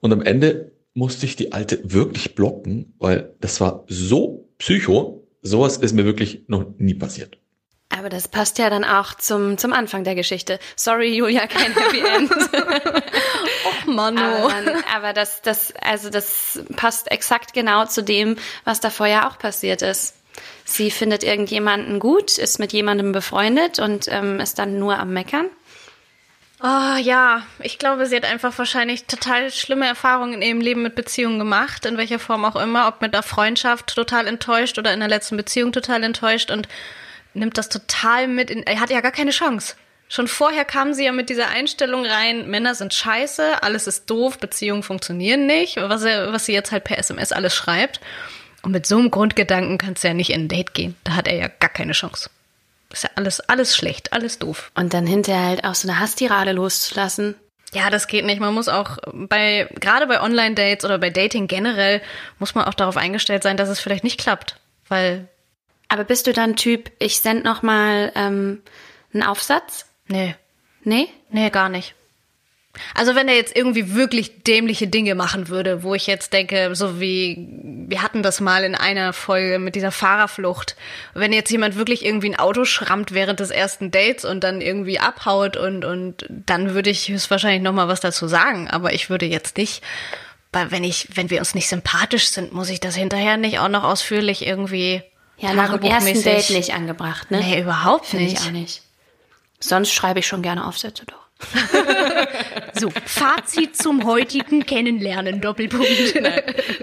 und 0.00 0.12
am 0.12 0.20
Ende 0.22 0.72
musste 0.98 1.26
ich 1.26 1.36
die 1.36 1.52
alte 1.52 1.80
wirklich 1.84 2.34
blocken, 2.34 2.94
weil 2.98 3.34
das 3.40 3.60
war 3.60 3.84
so 3.86 4.48
psycho. 4.58 5.24
Sowas 5.40 5.76
ist 5.76 5.94
mir 5.94 6.04
wirklich 6.04 6.42
noch 6.48 6.66
nie 6.76 6.94
passiert. 6.94 7.38
Aber 7.90 8.08
das 8.10 8.28
passt 8.28 8.58
ja 8.58 8.68
dann 8.68 8.84
auch 8.84 9.14
zum, 9.14 9.56
zum 9.56 9.72
Anfang 9.72 10.04
der 10.04 10.14
Geschichte. 10.14 10.58
Sorry, 10.76 11.16
Julia, 11.16 11.46
kein 11.46 11.72
Happy 11.72 12.00
End. 12.16 12.30
Mano. 13.86 14.20
aber, 14.20 14.48
dann, 14.48 14.84
aber 14.94 15.12
das, 15.12 15.40
das, 15.40 15.72
also 15.80 16.10
das 16.10 16.60
passt 16.76 17.10
exakt 17.10 17.54
genau 17.54 17.86
zu 17.86 18.02
dem, 18.02 18.36
was 18.64 18.80
da 18.80 18.90
vorher 18.90 19.28
auch 19.28 19.38
passiert 19.38 19.80
ist. 19.82 20.16
Sie 20.64 20.90
findet 20.90 21.24
irgendjemanden 21.24 21.98
gut, 21.98 22.36
ist 22.36 22.58
mit 22.58 22.72
jemandem 22.72 23.12
befreundet 23.12 23.78
und 23.78 24.06
ähm, 24.08 24.38
ist 24.40 24.58
dann 24.58 24.78
nur 24.78 24.98
am 24.98 25.12
Meckern. 25.12 25.46
Oh 26.60 26.96
ja, 27.00 27.46
ich 27.60 27.78
glaube, 27.78 28.06
sie 28.06 28.16
hat 28.16 28.24
einfach 28.24 28.56
wahrscheinlich 28.58 29.04
total 29.04 29.52
schlimme 29.52 29.86
Erfahrungen 29.86 30.34
in 30.34 30.42
ihrem 30.42 30.60
Leben 30.60 30.82
mit 30.82 30.96
Beziehungen 30.96 31.38
gemacht, 31.38 31.86
in 31.86 31.96
welcher 31.96 32.18
Form 32.18 32.44
auch 32.44 32.56
immer, 32.56 32.88
ob 32.88 33.00
mit 33.00 33.14
der 33.14 33.22
Freundschaft 33.22 33.94
total 33.94 34.26
enttäuscht 34.26 34.76
oder 34.76 34.92
in 34.92 34.98
der 34.98 35.08
letzten 35.08 35.36
Beziehung 35.36 35.70
total 35.70 36.02
enttäuscht 36.02 36.50
und 36.50 36.66
nimmt 37.32 37.58
das 37.58 37.68
total 37.68 38.26
mit 38.26 38.50
in, 38.50 38.64
er 38.64 38.80
hat 38.80 38.90
ja 38.90 39.00
gar 39.00 39.12
keine 39.12 39.30
Chance. 39.30 39.76
Schon 40.08 40.26
vorher 40.26 40.64
kam 40.64 40.94
sie 40.94 41.04
ja 41.04 41.12
mit 41.12 41.28
dieser 41.28 41.48
Einstellung 41.48 42.04
rein, 42.04 42.48
Männer 42.48 42.74
sind 42.74 42.92
scheiße, 42.92 43.62
alles 43.62 43.86
ist 43.86 44.10
doof, 44.10 44.38
Beziehungen 44.38 44.82
funktionieren 44.82 45.46
nicht, 45.46 45.76
was, 45.76 46.02
er, 46.02 46.32
was 46.32 46.46
sie 46.46 46.54
jetzt 46.54 46.72
halt 46.72 46.82
per 46.84 46.98
SMS 46.98 47.30
alles 47.30 47.54
schreibt. 47.54 48.00
Und 48.62 48.72
mit 48.72 48.86
so 48.86 48.98
einem 48.98 49.12
Grundgedanken 49.12 49.78
kannst 49.78 50.02
du 50.02 50.08
ja 50.08 50.14
nicht 50.14 50.30
in 50.30 50.42
ein 50.42 50.48
Date 50.48 50.74
gehen. 50.74 50.96
Da 51.04 51.14
hat 51.14 51.28
er 51.28 51.36
ja 51.36 51.46
gar 51.46 51.70
keine 51.70 51.92
Chance. 51.92 52.30
Ist 52.92 53.04
ja 53.04 53.10
alles, 53.16 53.40
alles 53.40 53.76
schlecht, 53.76 54.12
alles 54.12 54.38
doof. 54.38 54.70
Und 54.74 54.94
dann 54.94 55.06
hinterher 55.06 55.46
halt 55.46 55.64
auch 55.64 55.74
so 55.74 55.88
eine 55.88 56.00
Hasstirade 56.00 56.52
loszulassen. 56.52 57.34
Ja, 57.74 57.90
das 57.90 58.06
geht 58.06 58.24
nicht. 58.24 58.40
Man 58.40 58.54
muss 58.54 58.68
auch 58.68 58.96
bei, 59.12 59.68
gerade 59.78 60.06
bei 60.06 60.22
Online-Dates 60.22 60.86
oder 60.86 60.98
bei 60.98 61.10
Dating 61.10 61.48
generell, 61.48 62.00
muss 62.38 62.54
man 62.54 62.64
auch 62.64 62.72
darauf 62.72 62.96
eingestellt 62.96 63.42
sein, 63.42 63.58
dass 63.58 63.68
es 63.68 63.78
vielleicht 63.80 64.04
nicht 64.04 64.18
klappt. 64.18 64.58
Weil, 64.88 65.28
Aber 65.88 66.04
bist 66.04 66.26
du 66.26 66.32
dann 66.32 66.56
Typ, 66.56 66.90
ich 66.98 67.18
send 67.20 67.44
noch 67.44 67.60
mal 67.62 68.10
ähm, 68.14 68.62
einen 69.12 69.22
Aufsatz? 69.22 69.84
nee, 70.06 70.34
Nee? 70.82 71.08
nee, 71.28 71.50
gar 71.50 71.68
nicht. 71.68 71.94
Also 72.94 73.14
wenn 73.14 73.28
er 73.28 73.34
jetzt 73.34 73.56
irgendwie 73.56 73.94
wirklich 73.94 74.42
dämliche 74.42 74.88
Dinge 74.88 75.14
machen 75.14 75.48
würde, 75.48 75.82
wo 75.82 75.94
ich 75.94 76.06
jetzt 76.06 76.32
denke, 76.32 76.74
so 76.74 77.00
wie, 77.00 77.48
wir 77.88 78.02
hatten 78.02 78.22
das 78.22 78.40
mal 78.40 78.64
in 78.64 78.74
einer 78.74 79.12
Folge 79.12 79.58
mit 79.58 79.74
dieser 79.74 79.92
Fahrerflucht, 79.92 80.76
wenn 81.14 81.32
jetzt 81.32 81.50
jemand 81.50 81.76
wirklich 81.76 82.04
irgendwie 82.04 82.30
ein 82.30 82.38
Auto 82.38 82.64
schrammt 82.64 83.12
während 83.12 83.40
des 83.40 83.50
ersten 83.50 83.90
Dates 83.90 84.24
und 84.24 84.44
dann 84.44 84.60
irgendwie 84.60 85.00
abhaut 85.00 85.56
und, 85.56 85.84
und 85.84 86.26
dann 86.28 86.74
würde 86.74 86.90
ich 86.90 87.08
höchstwahrscheinlich 87.08 87.62
nochmal 87.62 87.88
was 87.88 88.00
dazu 88.00 88.28
sagen, 88.28 88.68
aber 88.68 88.92
ich 88.92 89.10
würde 89.10 89.26
jetzt 89.26 89.56
nicht, 89.56 89.82
weil 90.52 90.70
wenn 90.70 90.84
ich, 90.84 91.08
wenn 91.14 91.30
wir 91.30 91.40
uns 91.40 91.54
nicht 91.54 91.68
sympathisch 91.68 92.28
sind, 92.28 92.52
muss 92.52 92.70
ich 92.70 92.80
das 92.80 92.94
hinterher 92.94 93.36
nicht 93.36 93.58
auch 93.58 93.68
noch 93.68 93.84
ausführlich 93.84 94.46
irgendwie 94.46 95.02
Ja, 95.36 95.52
nach 95.52 95.76
dem 95.76 95.82
ersten 95.82 96.22
Date 96.22 96.50
nicht 96.50 96.74
angebracht, 96.74 97.30
ne? 97.30 97.40
Nee, 97.40 97.60
überhaupt 97.60 98.06
Finde 98.06 98.24
ich 98.24 98.32
nicht. 98.32 98.46
auch 98.46 98.50
nicht. 98.50 98.82
Sonst 99.60 99.92
schreibe 99.92 100.20
ich 100.20 100.26
schon 100.26 100.42
gerne 100.42 100.66
Aufsätze 100.66 101.04
doch. 101.06 101.27
So, 102.74 102.90
Fazit 103.06 103.76
zum 103.76 104.04
heutigen 104.04 104.64
Kennenlernen, 104.64 105.40
Doppelpunkt. 105.40 105.88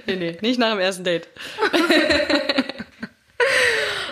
Nee, 0.08 0.16
nee, 0.16 0.38
nicht 0.42 0.60
nach 0.60 0.72
dem 0.72 0.80
ersten 0.80 1.06
Date. 1.06 1.30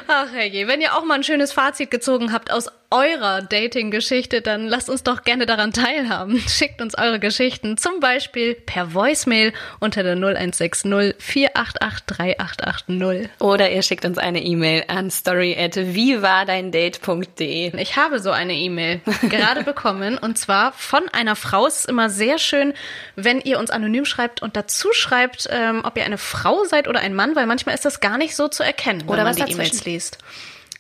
Ach 0.08 0.32
herrje, 0.32 0.68
wenn 0.68 0.82
ihr 0.82 0.96
auch 0.96 1.06
mal 1.06 1.16
ein 1.16 1.24
schönes 1.24 1.54
Fazit 1.54 1.92
gezogen 1.92 2.32
habt 2.32 2.52
aus 2.52 2.70
eurer 2.94 3.42
Dating-Geschichte, 3.42 4.42
dann 4.42 4.68
lasst 4.68 4.90
uns 4.90 5.02
doch 5.02 5.24
gerne 5.24 5.48
daran 5.48 5.74
teilhaben. 5.74 6.40
Schickt 6.48 6.80
uns 6.82 6.96
eure 6.96 7.20
Geschichten 7.20 7.78
zum 7.78 8.00
Beispiel 8.00 8.54
per 8.54 8.94
Voicemail 8.94 9.52
unter 9.80 10.04
der 10.04 10.16
0160 10.16 11.16
488 11.18 12.06
3880. 12.06 13.30
Oder 13.40 13.72
ihr 13.72 13.82
schickt 13.82 14.06
uns 14.06 14.20
eine 14.20 14.44
E-Mail 14.44 14.84
an 14.88 15.10
story 15.10 15.58
at 15.60 15.76
wiewardeindate.de. 15.76 17.82
Ich 17.82 17.98
habe 17.98 18.20
so 18.20 18.30
eine 18.30 18.54
E-Mail 18.54 19.02
gerade 19.24 19.64
bekommen 19.74 20.20
und 20.20 20.38
zwar 20.38 20.72
von 20.74 21.02
einer 21.12 21.36
Frau. 21.36 21.66
Es 21.66 21.80
ist 21.80 21.90
immer 21.90 22.12
sehr 22.12 22.38
schön, 22.38 22.76
wenn 23.16 23.42
ihr 23.42 23.58
uns 23.58 23.72
anonym 23.72 24.06
schreibt 24.06 24.44
und 24.44 24.56
dazu 24.56 24.90
schreibt, 24.92 25.48
ähm, 25.50 25.82
ob 25.84 25.98
ihr 25.98 26.06
eine 26.06 26.20
Frau 26.20 26.64
seid 26.66 26.88
oder 26.88 27.00
ein 27.00 27.16
Mann, 27.16 27.36
weil 27.36 27.48
manchmal 27.48 27.74
ist 27.74 27.86
das 27.86 28.02
gar 28.02 28.20
nicht 28.20 28.36
so 28.36 28.48
zu 28.48 28.62
erkennen, 28.62 29.06
Oder 29.08 29.26
was 29.26 29.38
die. 29.38 29.52
E-Mails 29.52 29.84
liest. 29.86 29.93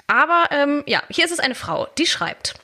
Aber 0.07 0.45
ähm, 0.51 0.83
ja, 0.85 1.01
hier 1.09 1.25
ist 1.25 1.31
es 1.31 1.39
eine 1.39 1.55
Frau, 1.55 1.87
die 1.97 2.05
schreibt. 2.05 2.55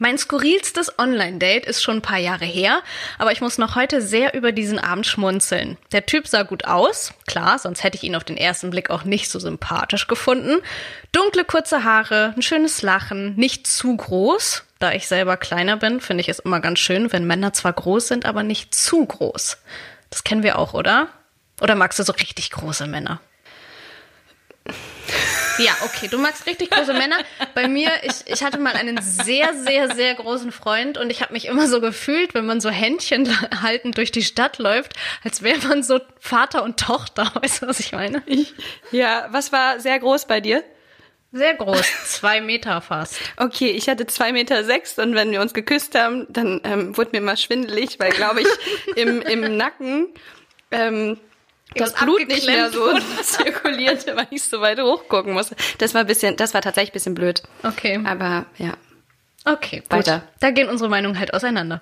Mein 0.00 0.16
skurrilstes 0.16 0.98
Online-Date 0.98 1.66
ist 1.66 1.82
schon 1.82 1.96
ein 1.96 2.02
paar 2.02 2.18
Jahre 2.18 2.44
her, 2.44 2.82
aber 3.18 3.32
ich 3.32 3.40
muss 3.40 3.58
noch 3.58 3.74
heute 3.74 4.00
sehr 4.00 4.34
über 4.34 4.52
diesen 4.52 4.78
Abend 4.78 5.06
schmunzeln. 5.06 5.76
Der 5.90 6.06
Typ 6.06 6.28
sah 6.28 6.44
gut 6.44 6.66
aus, 6.66 7.14
klar, 7.26 7.58
sonst 7.58 7.82
hätte 7.82 7.96
ich 7.96 8.04
ihn 8.04 8.14
auf 8.14 8.22
den 8.22 8.36
ersten 8.36 8.70
Blick 8.70 8.90
auch 8.90 9.02
nicht 9.02 9.28
so 9.28 9.40
sympathisch 9.40 10.06
gefunden. 10.06 10.58
Dunkle, 11.10 11.44
kurze 11.44 11.82
Haare, 11.82 12.32
ein 12.36 12.42
schönes 12.42 12.82
Lachen, 12.82 13.34
nicht 13.34 13.66
zu 13.66 13.96
groß. 13.96 14.64
Da 14.78 14.92
ich 14.92 15.08
selber 15.08 15.36
kleiner 15.36 15.76
bin, 15.76 16.00
finde 16.00 16.20
ich 16.20 16.28
es 16.28 16.38
immer 16.38 16.60
ganz 16.60 16.78
schön, 16.78 17.12
wenn 17.12 17.26
Männer 17.26 17.52
zwar 17.52 17.72
groß 17.72 18.06
sind, 18.06 18.26
aber 18.26 18.44
nicht 18.44 18.74
zu 18.74 19.04
groß. 19.04 19.58
Das 20.10 20.22
kennen 20.22 20.44
wir 20.44 20.58
auch, 20.58 20.74
oder? 20.74 21.08
Oder 21.60 21.74
magst 21.74 21.98
du 21.98 22.04
so 22.04 22.12
richtig 22.12 22.50
große 22.50 22.86
Männer? 22.86 23.20
Ja, 25.58 25.72
okay, 25.84 26.08
du 26.08 26.18
magst 26.18 26.46
richtig 26.46 26.70
große 26.70 26.92
Männer. 26.92 27.16
Bei 27.54 27.68
mir, 27.68 27.90
ich, 28.02 28.26
ich 28.26 28.42
hatte 28.42 28.58
mal 28.58 28.74
einen 28.74 29.00
sehr, 29.02 29.54
sehr, 29.54 29.94
sehr 29.94 30.14
großen 30.14 30.52
Freund 30.52 30.98
und 30.98 31.10
ich 31.10 31.20
habe 31.22 31.32
mich 31.32 31.46
immer 31.46 31.66
so 31.66 31.80
gefühlt, 31.80 32.34
wenn 32.34 32.46
man 32.46 32.60
so 32.60 32.70
Händchen 32.70 33.28
haltend 33.62 33.96
durch 33.96 34.12
die 34.12 34.22
Stadt 34.22 34.58
läuft, 34.58 34.94
als 35.24 35.42
wäre 35.42 35.66
man 35.66 35.82
so 35.82 36.00
Vater 36.20 36.62
und 36.62 36.78
Tochter. 36.78 37.32
Weißt 37.42 37.62
du, 37.62 37.66
was 37.66 37.80
ich 37.80 37.92
meine? 37.92 38.22
Ja, 38.92 39.26
was 39.30 39.52
war 39.52 39.80
sehr 39.80 39.98
groß 39.98 40.26
bei 40.26 40.40
dir? 40.40 40.62
Sehr 41.30 41.54
groß, 41.54 41.84
zwei 42.06 42.40
Meter 42.40 42.80
fast. 42.80 43.20
Okay, 43.36 43.70
ich 43.70 43.88
hatte 43.88 44.06
zwei 44.06 44.32
Meter 44.32 44.64
sechs 44.64 44.98
und 44.98 45.14
wenn 45.14 45.30
wir 45.30 45.42
uns 45.42 45.52
geküsst 45.52 45.94
haben, 45.94 46.26
dann 46.30 46.60
ähm, 46.64 46.96
wurde 46.96 47.10
mir 47.12 47.20
mal 47.20 47.36
schwindelig, 47.36 47.98
weil, 47.98 48.12
glaube 48.12 48.40
ich, 48.40 48.48
im, 48.96 49.20
im 49.20 49.56
Nacken 49.58 50.08
ähm, 50.70 51.18
das 51.74 51.94
Blut 51.94 52.26
nicht 52.28 52.46
mehr 52.46 52.70
so 52.70 52.98
zirkulierte, 53.22 54.16
weil 54.16 54.26
ich 54.30 54.42
so 54.42 54.60
weit 54.60 54.80
hochgucken 54.80 55.32
musste. 55.32 55.56
Das 55.78 55.94
war 55.94 56.02
ein 56.02 56.06
bisschen, 56.06 56.36
das 56.36 56.54
war 56.54 56.62
tatsächlich 56.62 56.90
ein 56.90 56.94
bisschen 56.94 57.14
blöd. 57.14 57.42
Okay. 57.62 58.00
Aber 58.04 58.46
ja. 58.56 58.74
Okay, 59.44 59.80
gut. 59.80 59.90
Weiter. 59.90 60.22
Da 60.40 60.50
gehen 60.50 60.68
unsere 60.68 60.90
Meinungen 60.90 61.18
halt 61.18 61.32
auseinander. 61.34 61.80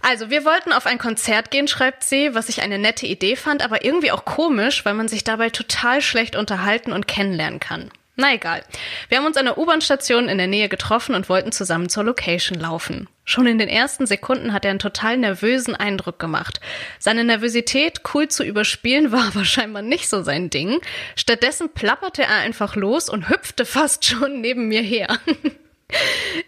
Also, 0.00 0.28
wir 0.28 0.44
wollten 0.44 0.72
auf 0.72 0.86
ein 0.86 0.98
Konzert 0.98 1.50
gehen, 1.50 1.66
schreibt 1.66 2.04
sie, 2.04 2.34
was 2.34 2.50
ich 2.50 2.60
eine 2.60 2.78
nette 2.78 3.06
Idee 3.06 3.36
fand, 3.36 3.64
aber 3.64 3.84
irgendwie 3.84 4.12
auch 4.12 4.26
komisch, 4.26 4.84
weil 4.84 4.94
man 4.94 5.08
sich 5.08 5.24
dabei 5.24 5.48
total 5.48 6.02
schlecht 6.02 6.36
unterhalten 6.36 6.92
und 6.92 7.08
kennenlernen 7.08 7.58
kann. 7.58 7.90
Na 8.16 8.32
egal. 8.32 8.62
Wir 9.08 9.18
haben 9.18 9.26
uns 9.26 9.36
an 9.36 9.46
der 9.46 9.58
U-Bahn-Station 9.58 10.28
in 10.28 10.38
der 10.38 10.46
Nähe 10.46 10.68
getroffen 10.68 11.16
und 11.16 11.28
wollten 11.28 11.50
zusammen 11.50 11.88
zur 11.88 12.04
Location 12.04 12.58
laufen. 12.60 13.08
Schon 13.24 13.46
in 13.46 13.58
den 13.58 13.68
ersten 13.68 14.06
Sekunden 14.06 14.52
hat 14.52 14.64
er 14.64 14.70
einen 14.70 14.78
total 14.78 15.16
nervösen 15.16 15.74
Eindruck 15.74 16.20
gemacht. 16.20 16.60
Seine 17.00 17.24
Nervosität 17.24 18.02
cool 18.14 18.28
zu 18.28 18.44
überspielen 18.44 19.10
war 19.12 19.26
aber 19.26 19.44
scheinbar 19.44 19.82
nicht 19.82 20.08
so 20.08 20.22
sein 20.22 20.48
Ding. 20.48 20.80
Stattdessen 21.16 21.70
plapperte 21.72 22.22
er 22.22 22.36
einfach 22.36 22.76
los 22.76 23.08
und 23.08 23.28
hüpfte 23.28 23.64
fast 23.64 24.04
schon 24.04 24.40
neben 24.40 24.68
mir 24.68 24.82
her. 24.82 25.18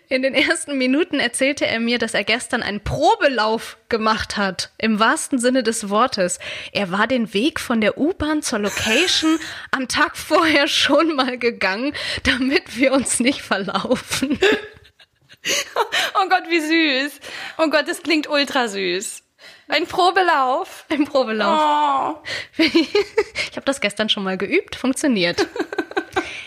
In 0.09 0.23
den 0.23 0.35
ersten 0.35 0.79
Minuten 0.79 1.21
erzählte 1.21 1.67
er 1.67 1.81
mir, 1.81 1.99
dass 1.99 2.15
er 2.15 2.25
gestern 2.25 2.63
einen 2.63 2.83
Probelauf 2.83 3.77
gemacht 3.89 4.37
hat, 4.37 4.71
im 4.79 4.99
wahrsten 4.99 5.39
Sinne 5.39 5.63
des 5.63 5.91
Wortes. 5.91 6.39
Er 6.73 6.91
war 6.91 7.07
den 7.07 7.35
Weg 7.35 7.61
von 7.61 7.81
der 7.81 7.99
U-Bahn 7.99 8.43
zur 8.43 8.61
Location 8.61 9.39
am 9.73 9.89
Tag 9.89 10.17
vorher 10.17 10.69
schon 10.69 11.15
mal 11.15 11.39
gegangen, 11.39 11.93
damit 12.23 12.77
wir 12.77 12.93
uns 12.93 13.21
nicht 13.21 13.43
verlaufen. 13.43 14.39
Oh 16.21 16.29
Gott, 16.29 16.43
wie 16.49 16.59
süß. 16.59 17.21
Oh 17.59 17.71
Gott, 17.71 17.87
das 17.87 18.03
klingt 18.03 18.29
ultra 18.29 18.67
süß. 18.67 19.23
Ein 19.69 19.87
Probelauf. 19.87 20.87
Ein 20.89 21.05
Probelauf. 21.05 22.19
Oh. 22.19 22.63
Ich 22.63 23.57
habe 23.57 23.65
das 23.65 23.81
gestern 23.81 24.09
schon 24.09 24.25
mal 24.25 24.37
geübt, 24.37 24.77
funktioniert. 24.77 25.47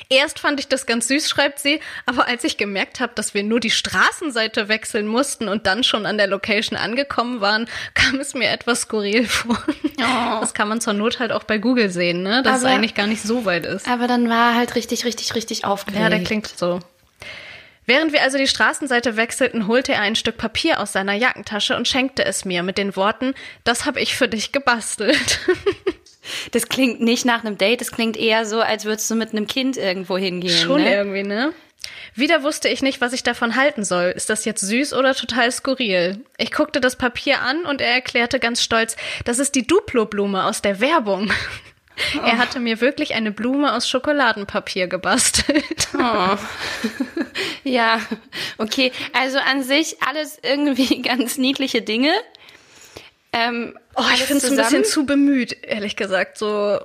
Erst 0.09 0.39
fand 0.39 0.59
ich 0.59 0.67
das 0.67 0.85
ganz 0.85 1.07
süß, 1.07 1.29
schreibt 1.29 1.59
sie, 1.59 1.79
aber 2.05 2.27
als 2.27 2.43
ich 2.43 2.57
gemerkt 2.57 2.99
habe, 2.99 3.13
dass 3.15 3.33
wir 3.33 3.43
nur 3.43 3.59
die 3.59 3.71
Straßenseite 3.71 4.67
wechseln 4.67 5.07
mussten 5.07 5.47
und 5.47 5.67
dann 5.67 5.83
schon 5.83 6.05
an 6.05 6.17
der 6.17 6.27
Location 6.27 6.77
angekommen 6.77 7.41
waren, 7.41 7.67
kam 7.93 8.19
es 8.19 8.33
mir 8.33 8.49
etwas 8.49 8.81
skurril 8.81 9.27
vor. 9.27 9.61
Oh. 9.67 10.39
Das 10.41 10.53
kann 10.53 10.67
man 10.67 10.81
zur 10.81 10.93
Not 10.93 11.19
halt 11.19 11.31
auch 11.31 11.43
bei 11.43 11.57
Google 11.57 11.89
sehen, 11.89 12.23
ne? 12.23 12.41
Dass 12.43 12.61
Aber- 12.61 12.69
es 12.69 12.75
eigentlich 12.75 12.95
gar 12.95 13.07
nicht 13.07 13.21
so 13.21 13.45
weit 13.45 13.65
ist. 13.65 13.87
Aber 13.87 14.07
dann 14.07 14.29
war 14.29 14.51
er 14.51 14.55
halt 14.55 14.75
richtig, 14.75 15.05
richtig, 15.05 15.35
richtig 15.35 15.65
aufgeregt. 15.65 16.01
Ja, 16.01 16.09
der 16.09 16.23
klingt 16.23 16.47
so. 16.47 16.79
Während 17.85 18.13
wir 18.13 18.21
also 18.21 18.37
die 18.37 18.47
Straßenseite 18.47 19.15
wechselten, 19.17 19.65
holte 19.65 19.93
er 19.93 20.01
ein 20.01 20.15
Stück 20.15 20.37
Papier 20.37 20.79
aus 20.79 20.93
seiner 20.93 21.13
Jackentasche 21.13 21.75
und 21.75 21.87
schenkte 21.87 22.23
es 22.23 22.45
mir 22.45 22.61
mit 22.61 22.77
den 22.77 22.95
Worten, 22.95 23.33
das 23.63 23.85
habe 23.87 23.99
ich 23.99 24.15
für 24.15 24.27
dich 24.27 24.51
gebastelt. 24.51 25.39
Das 26.51 26.69
klingt 26.69 27.01
nicht 27.01 27.25
nach 27.25 27.43
einem 27.43 27.57
Date, 27.57 27.81
das 27.81 27.91
klingt 27.91 28.17
eher 28.17 28.45
so, 28.45 28.61
als 28.61 28.85
würdest 28.85 29.09
du 29.09 29.15
mit 29.15 29.31
einem 29.31 29.47
Kind 29.47 29.77
irgendwo 29.77 30.17
hingehen. 30.17 30.57
Schon 30.57 30.83
ne? 30.83 30.93
irgendwie, 30.93 31.23
ne? 31.23 31.53
Wieder 32.13 32.43
wusste 32.43 32.67
ich 32.67 32.81
nicht, 32.81 33.01
was 33.01 33.13
ich 33.13 33.23
davon 33.23 33.55
halten 33.55 33.83
soll. 33.83 34.13
Ist 34.15 34.29
das 34.29 34.43
jetzt 34.45 34.61
süß 34.61 34.93
oder 34.93 35.15
total 35.15 35.51
skurril? 35.51 36.23
Ich 36.37 36.51
guckte 36.51 36.81
das 36.81 36.97
Papier 36.97 37.41
an 37.41 37.63
und 37.65 37.81
er 37.81 37.93
erklärte 37.93 38.39
ganz 38.39 38.61
stolz, 38.61 38.97
das 39.25 39.39
ist 39.39 39.55
die 39.55 39.65
Duplo-Blume 39.65 40.43
aus 40.43 40.61
der 40.61 40.79
Werbung. 40.81 41.31
Er 42.23 42.37
hatte 42.37 42.59
mir 42.59 42.79
wirklich 42.81 43.13
eine 43.13 43.31
Blume 43.31 43.73
aus 43.73 43.89
Schokoladenpapier 43.89 44.87
gebastelt. 44.87 45.89
Ja, 47.63 47.99
okay. 48.57 48.91
Also 49.13 49.37
an 49.39 49.63
sich 49.63 50.01
alles 50.01 50.39
irgendwie 50.41 51.01
ganz 51.01 51.37
niedliche 51.37 51.81
Dinge. 51.81 52.11
Ähm, 53.47 53.77
Oh, 53.95 54.03
ich 54.13 54.23
finde 54.23 54.45
es 54.45 54.51
ein 54.51 54.57
bisschen 54.57 54.85
zu 54.85 55.05
bemüht, 55.05 55.57
ehrlich 55.63 55.95
gesagt. 55.95 56.37
So 56.37 56.79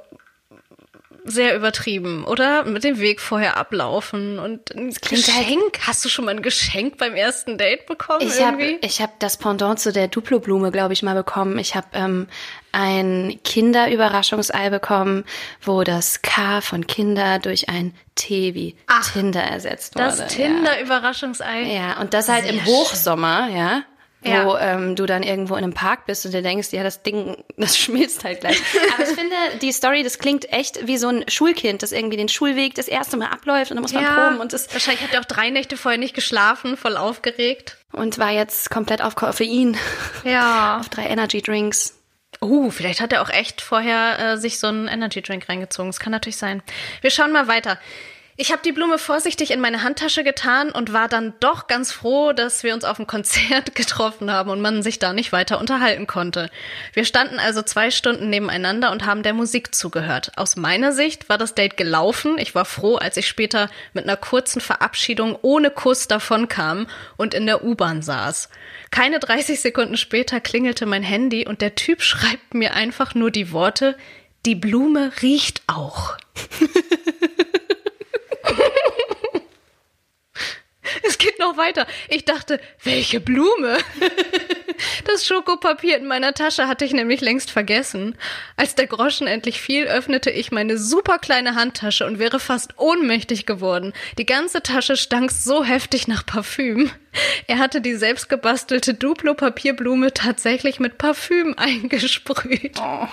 sehr 1.27 1.57
übertrieben, 1.57 2.25
oder? 2.27 2.65
Mit 2.65 2.85
dem 2.85 2.99
Weg 3.01 3.21
vorher 3.21 3.57
ablaufen 3.57 4.39
und 4.39 4.71
ein 4.75 4.93
klingt 4.93 5.27
halt- 5.29 5.47
Geschenk. 5.47 5.79
Hast 5.87 6.05
du 6.05 6.11
schon 6.11 6.27
mal 6.27 6.33
ein 6.33 6.43
Geschenk 6.43 6.99
beim 6.99 7.15
ersten 7.15 7.57
Date 7.57 7.87
bekommen 7.87 8.21
Ich 8.29 8.43
habe 8.43 8.79
hab 8.83 9.21
das 9.21 9.39
Pendant 9.39 9.81
zu 9.81 9.91
der 9.91 10.09
Duplo-Blume, 10.09 10.71
glaube 10.71 10.93
ich, 10.93 11.03
mal 11.03 11.15
bekommen. 11.15 11.59
Ich 11.59 11.75
habe 11.77 11.87
ähm, 11.95 12.27
ein 12.73 13.41
Kinderüberraschungsei 13.43 14.69
bekommen, 14.69 15.25
wo 15.63 15.83
das 15.83 16.21
K 16.21 16.61
von 16.61 16.87
Kinder 16.87 17.39
durch 17.39 17.71
ein 17.71 17.95
T 18.17 18.55
wie 18.55 18.77
Tinder 19.13 19.43
ersetzt 19.45 19.95
wurde. 19.95 20.05
das 20.19 20.27
Tinder-Überraschungsei. 20.27 21.63
Ja. 21.63 21.73
ja, 21.73 22.01
und 22.01 22.13
das 22.13 22.29
halt 22.29 22.45
Sehr 22.45 22.53
im 22.53 22.67
Hochsommer, 22.67 23.49
ja. 23.49 23.83
Wo 24.25 24.31
Ja. 24.31 24.75
ähm, 24.75 24.97
du 24.97 25.05
dann 25.07 25.23
irgendwo 25.23 25.55
in 25.57 25.65
einem 25.65 25.75
Park 25.75 26.07
bist 26.07 26.25
und 26.25 26.33
dir 26.33 26.41
denkst, 26.43 26.69
ja, 26.73 26.83
das 26.83 27.03
Ding, 27.03 27.37
das 27.57 27.77
schmilzt 27.79 28.25
halt 28.25 28.41
gleich. 28.41 28.61
Aber 28.95 29.03
ich 29.03 29.15
finde, 29.15 29.37
die 29.61 29.71
Story, 29.73 30.03
das 30.03 30.19
klingt 30.19 30.51
echt 30.53 30.87
wie 30.87 30.97
so 30.97 31.09
ein 31.09 31.25
Schulkind, 31.29 31.83
das 31.83 31.93
irgendwie 31.93 32.17
den 32.17 32.29
Schulweg 32.29 32.75
das 32.75 32.89
erste 32.89 33.17
Mal 33.17 33.27
abläuft 33.29 33.71
und 33.71 33.77
dann 33.77 33.83
muss 33.83 33.93
man 33.93 34.05
proben 34.05 34.41
und 34.41 34.53
das 34.53 34.73
wahrscheinlich 34.73 35.03
hat 35.05 35.13
er 35.13 35.21
auch 35.21 35.25
drei 35.27 35.51
Nächte 35.51 35.77
vorher 35.77 35.99
nicht 35.99 36.15
geschlafen, 36.15 36.77
voll 36.77 36.97
aufgeregt. 36.97 37.77
und 37.93 38.19
war 38.19 38.31
jetzt 38.31 38.71
komplett 38.71 39.03
auf 39.03 39.15
Koffein, 39.15 39.77
Ja. 40.25 40.79
auf 40.81 40.89
drei 40.89 41.07
Energy 41.07 41.43
Drinks. 41.43 41.99
Uh, 42.43 42.71
vielleicht 42.71 43.01
hat 43.01 43.13
er 43.13 43.23
auch 43.23 43.31
echt 43.31 43.61
vorher 43.61 44.19
äh, 44.19 44.37
sich 44.37 44.59
so 44.59 44.67
einen 44.67 44.89
Energy 44.89 45.23
Drink 45.23 45.49
reingezogen. 45.49 45.89
Das 45.91 46.01
kann 46.01 46.11
natürlich 46.11 46.37
sein. 46.37 46.63
Wir 47.01 47.11
schauen 47.11 47.33
mal 47.33 47.47
weiter. 47.49 47.79
Ich 48.37 48.51
habe 48.51 48.63
die 48.65 48.73
Blume 48.73 48.99
vorsichtig 48.99 49.53
in 49.53 49.61
meine 49.61 49.85
Handtasche 49.85 50.25
getan 50.25 50.71
und 50.71 50.93
war 50.93 51.07
dann 51.07 51.35
doch 51.39 51.69
ganz 51.69 51.93
froh, 51.93 52.33
dass 52.33 52.65
wir 52.65 52.75
uns 52.75 52.83
auf 52.83 52.97
dem 52.97 53.07
Konzert 53.07 53.75
getroffen 53.77 54.29
haben 54.29 54.51
und 54.51 54.61
man 54.61 54.83
sich 54.83 54.99
da 54.99 55.13
nicht 55.13 55.31
weiter 55.31 55.61
unterhalten 55.61 56.09
konnte. 56.09 56.51
Wir 56.93 57.05
standen 57.05 57.39
also 57.39 57.63
zwei 57.63 57.93
Stunden 57.93 58.31
nebeneinander 58.31 58.91
und 58.91 59.07
haben 59.07 59.23
der 59.23 59.35
Musik 59.35 59.73
zugehört. 59.73 60.33
Aus 60.35 60.57
meiner 60.57 60.91
Sicht 60.91 61.29
war 61.29 61.39
das 61.39 61.55
Date 61.55 61.77
gelaufen. 61.77 62.37
Ich 62.39 62.57
war 62.57 62.65
froh, 62.65 62.97
als 62.97 63.17
ich 63.17 63.29
später 63.29 63.71
mit 63.93 64.03
einer 64.03 64.17
kurzen 64.17 64.61
Verabschiedung 64.61 65.39
ohne 65.43 65.71
Kuss 65.71 66.09
davonkam 66.09 66.89
und 67.17 67.35
in 67.35 67.47
der 67.47 67.63
U-Bahn 67.63 68.03
saß. 68.03 68.49
Keine 68.91 69.21
30 69.21 69.61
Sekunden 69.61 69.97
später 69.97 70.41
klingelte 70.41 70.87
mein 70.87 71.05
Handy 71.05 71.47
und 71.47 71.61
der 71.61 71.77
Typ 71.77 72.03
schreibt 72.03 72.53
mir 72.53 72.75
einfach 72.75 73.15
nur 73.15 73.31
die 73.31 73.53
Worte, 73.53 73.97
die 74.45 74.57
Blume 74.57 75.13
riecht 75.23 75.63
auch. 75.69 76.17
Es 81.09 81.19
geht 81.19 81.39
noch 81.39 81.57
weiter. 81.57 81.87
Ich 82.09 82.25
dachte, 82.25 82.61
welche 82.83 83.21
Blume? 83.21 83.79
Das 85.05 85.25
Schokopapier 85.25 85.99
in 85.99 86.07
meiner 86.07 86.35
Tasche 86.35 86.67
hatte 86.67 86.85
ich 86.85 86.93
nämlich 86.93 87.21
längst 87.21 87.51
vergessen. 87.51 88.17
Als 88.57 88.75
der 88.75 88.89
Groschen 88.89 89.29
endlich 89.29 89.61
fiel, 89.61 89.87
öffnete 89.87 90.31
ich 90.31 90.51
meine 90.51 90.79
super 90.79 91.19
kleine 91.19 91.55
Handtasche 91.55 92.05
und 92.05 92.19
wäre 92.19 92.41
fast 92.41 92.77
ohnmächtig 92.77 93.47
geworden. 93.47 93.93
Die 94.19 94.27
ganze 94.27 94.63
Tasche 94.63 94.97
stank 94.97 95.31
so 95.31 95.63
heftig 95.63 96.09
nach 96.09 96.27
Parfüm. 96.27 96.91
Er 97.47 97.59
hatte 97.59 97.81
die 97.81 97.95
selbstgebastelte 97.95 98.95
Duplo-Papierblume 98.95 100.13
tatsächlich 100.13 100.81
mit 100.81 100.99
Parfüm 100.99 101.55
eingesprüht. 101.57 102.81
Oh 102.81 103.09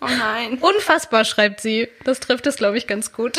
nein. 0.00 0.58
Unfassbar, 0.60 1.24
schreibt 1.24 1.60
sie. 1.60 1.88
Das 2.04 2.20
trifft 2.20 2.46
es, 2.46 2.56
glaube 2.56 2.78
ich, 2.78 2.86
ganz 2.86 3.12
gut. 3.12 3.36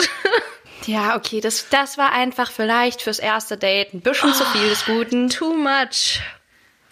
Ja, 0.86 1.16
okay, 1.16 1.42
das, 1.42 1.70
das 1.70 1.98
war 1.98 2.12
einfach 2.12 2.52
vielleicht 2.52 3.02
fürs 3.02 3.20
erste 3.20 3.58
Date 3.58 3.94
ein 3.94 4.02
bisschen 4.02 4.34
zu 4.34 4.46
viel 4.46 4.70
des 4.70 4.86
Guten. 4.86 5.30
Too 5.30 5.54
much. 5.54 6.20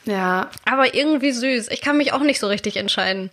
Ja, 0.05 0.49
Aber 0.65 0.93
irgendwie 0.93 1.31
süß. 1.31 1.69
Ich 1.69 1.81
kann 1.81 1.97
mich 1.97 2.13
auch 2.13 2.21
nicht 2.21 2.39
so 2.39 2.47
richtig 2.47 2.77
entscheiden. 2.77 3.29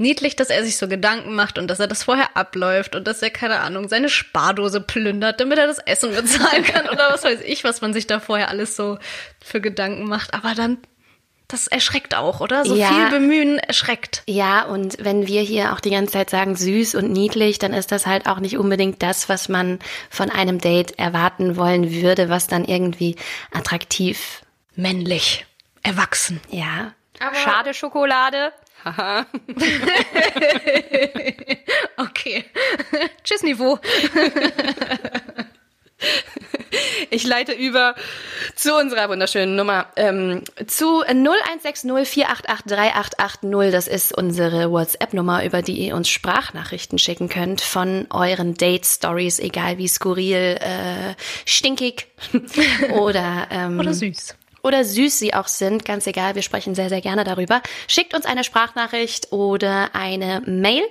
Niedlich, 0.00 0.36
dass 0.36 0.48
er 0.48 0.62
sich 0.64 0.78
so 0.78 0.86
Gedanken 0.86 1.34
macht 1.34 1.58
und 1.58 1.66
dass 1.66 1.80
er 1.80 1.88
das 1.88 2.04
vorher 2.04 2.36
abläuft 2.36 2.94
und 2.94 3.08
dass 3.08 3.20
er, 3.20 3.30
keine 3.30 3.58
Ahnung, 3.60 3.88
seine 3.88 4.08
Spardose 4.08 4.80
plündert, 4.80 5.40
damit 5.40 5.58
er 5.58 5.66
das 5.66 5.78
Essen 5.80 6.14
bezahlen 6.14 6.62
kann 6.62 6.88
oder 6.88 7.10
was 7.12 7.24
weiß 7.24 7.40
ich, 7.44 7.64
was 7.64 7.80
man 7.80 7.92
sich 7.92 8.06
da 8.06 8.20
vorher 8.20 8.48
alles 8.48 8.76
so 8.76 8.98
für 9.44 9.60
Gedanken 9.60 10.04
macht. 10.04 10.34
Aber 10.34 10.54
dann, 10.54 10.78
das 11.48 11.66
erschreckt 11.66 12.14
auch, 12.14 12.40
oder? 12.40 12.64
So 12.64 12.74
Ja. 12.76 12.88
viel 12.88 13.10
Bemühen 13.10 13.58
erschreckt. 13.58 14.22
Ja, 14.26 14.62
und 14.64 14.96
wenn 15.00 15.26
wir 15.26 15.40
hier 15.42 15.72
auch 15.72 15.80
die 15.80 15.90
ganze 15.90 16.12
Zeit 16.12 16.30
sagen 16.30 16.54
süß 16.56 16.94
und 16.94 17.10
niedlich, 17.10 17.58
dann 17.58 17.72
ist 17.72 17.90
das 17.90 18.06
halt 18.06 18.26
auch 18.26 18.38
nicht 18.40 18.58
unbedingt 18.58 19.02
das, 19.02 19.28
was 19.28 19.48
man 19.48 19.78
von 20.10 20.30
einem 20.30 20.60
Date 20.60 20.98
erwarten 20.98 21.56
wollen 21.56 21.90
würde, 21.92 22.28
was 22.28 22.46
dann 22.46 22.64
irgendwie 22.64 23.16
attraktiv, 23.52 24.42
Männlich. 24.76 25.44
Erwachsen. 25.82 26.40
ja. 26.50 26.92
Schade 27.42 27.74
Schokolade. 27.74 28.52
Okay. 31.96 32.44
Tschüss, 33.24 33.42
Niveau. 33.42 33.78
Ich 37.10 37.24
leite 37.24 37.52
über 37.52 37.94
zu 38.54 38.74
unserer 38.76 39.08
wunderschönen 39.08 39.56
Nummer. 39.56 39.86
Ähm, 39.96 40.44
zu 40.68 41.02
0160 41.02 42.06
488 42.06 42.66
3880. 42.66 43.72
Das 43.72 43.88
ist 43.88 44.16
unsere 44.16 44.70
WhatsApp-Nummer, 44.70 45.44
über 45.44 45.62
die 45.62 45.78
ihr 45.78 45.96
uns 45.96 46.08
Sprachnachrichten 46.08 46.98
schicken 46.98 47.28
könnt 47.28 47.60
von 47.60 48.06
euren 48.10 48.54
Date-Stories, 48.54 49.38
egal 49.40 49.78
wie 49.78 49.88
skurril, 49.88 50.58
äh, 50.60 51.14
stinkig 51.44 52.06
oder, 52.92 53.48
ähm, 53.50 53.80
Oder 53.80 53.94
süß. 53.94 54.36
oder 54.62 54.84
süß 54.84 55.18
sie 55.18 55.34
auch 55.34 55.48
sind, 55.48 55.84
ganz 55.84 56.06
egal, 56.06 56.34
wir 56.34 56.42
sprechen 56.42 56.74
sehr, 56.74 56.88
sehr 56.88 57.00
gerne 57.00 57.24
darüber. 57.24 57.62
Schickt 57.86 58.14
uns 58.14 58.26
eine 58.26 58.44
Sprachnachricht 58.44 59.32
oder 59.32 59.94
eine 59.94 60.42
Mail 60.46 60.84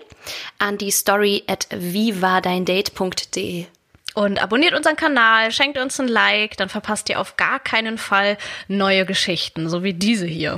an 0.58 0.78
die 0.78 0.92
story 0.92 1.44
at 1.48 1.68
vivadeindate.de. 1.72 3.68
Und 4.18 4.42
abonniert 4.42 4.74
unseren 4.74 4.96
Kanal, 4.96 5.52
schenkt 5.52 5.78
uns 5.78 6.00
ein 6.00 6.08
Like, 6.08 6.58
dann 6.58 6.70
verpasst 6.70 7.08
ihr 7.08 7.22
auf 7.22 7.38
gar 7.38 7.60
keinen 7.60 8.00
Fall 8.00 8.38
neue 8.68 9.06
Geschichten, 9.06 9.70
so 9.70 9.84
wie 9.84 9.94
diese 9.94 10.26
hier. 10.26 10.58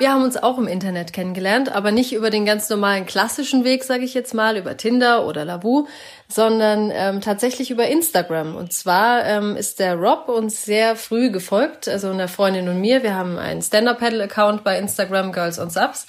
Wir 0.00 0.10
haben 0.10 0.24
uns 0.24 0.36
auch 0.36 0.58
im 0.58 0.66
Internet 0.66 1.12
kennengelernt, 1.12 1.70
aber 1.70 1.92
nicht 1.92 2.12
über 2.12 2.30
den 2.30 2.44
ganz 2.44 2.68
normalen 2.68 3.06
klassischen 3.06 3.62
Weg, 3.62 3.84
sage 3.84 4.02
ich 4.02 4.12
jetzt 4.12 4.34
mal, 4.34 4.56
über 4.56 4.76
Tinder 4.76 5.24
oder 5.24 5.44
Labu, 5.44 5.86
sondern 6.26 6.90
ähm, 6.92 7.20
tatsächlich 7.20 7.70
über 7.70 7.86
Instagram. 7.86 8.56
Und 8.56 8.72
zwar 8.72 9.24
ähm, 9.24 9.56
ist 9.56 9.78
der 9.78 9.94
Rob 9.94 10.28
uns 10.28 10.64
sehr 10.64 10.96
früh 10.96 11.30
gefolgt, 11.30 11.86
also 11.86 12.10
eine 12.10 12.26
Freundin 12.26 12.68
und 12.68 12.80
mir. 12.80 13.04
Wir 13.04 13.14
haben 13.14 13.38
einen 13.38 13.62
Stand-Up-Paddle-Account 13.62 14.64
bei 14.64 14.76
Instagram, 14.80 15.30
Girls 15.30 15.60
on 15.60 15.70
Subs. 15.70 16.08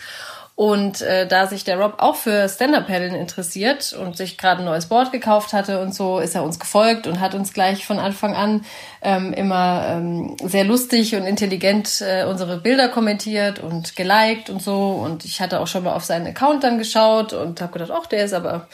Und 0.56 1.02
äh, 1.02 1.28
da 1.28 1.48
sich 1.48 1.64
der 1.64 1.80
Rob 1.80 1.96
auch 1.98 2.16
für 2.16 2.48
Stand-Up-Paddeln 2.48 3.16
interessiert 3.16 3.94
und 3.94 4.16
sich 4.16 4.38
gerade 4.38 4.60
ein 4.62 4.66
neues 4.66 4.86
Board 4.86 5.12
gekauft 5.12 5.52
hatte 5.52 5.82
und 5.82 5.96
so, 5.96 6.20
ist 6.20 6.36
er 6.36 6.44
uns 6.44 6.60
gefolgt 6.60 7.08
und 7.08 7.20
hat 7.20 7.34
uns 7.34 7.54
gleich 7.54 7.88
von 7.88 7.98
Anfang 7.98 8.36
an 8.36 8.64
ähm, 9.02 9.34
immer 9.34 9.88
ähm, 9.90 10.38
sehr 10.44 10.64
lustig 10.64 11.16
und 11.16 11.24
intelligent 11.24 12.02
äh, 12.02 12.26
unsere 12.26 12.58
Bilder 12.58 12.90
kommentiert 12.90 13.60
und 13.60 13.96
geliked 13.96 14.52
und 14.52 14.62
so. 14.62 14.92
Und 14.92 15.26
ich 15.26 15.42
hatte 15.42 15.60
auch 15.60 15.66
schon 15.66 15.86
mal 15.86 15.94
auf 15.94 16.06
seinen 16.06 16.28
Account 16.28 16.64
dann 16.64 16.78
geschaut 16.78 17.34
und 17.34 17.60
habe 17.60 17.74
gedacht, 17.74 17.92
ach, 17.92 18.06
der 18.06 18.26
ist 18.26 18.34
aber 18.34 18.68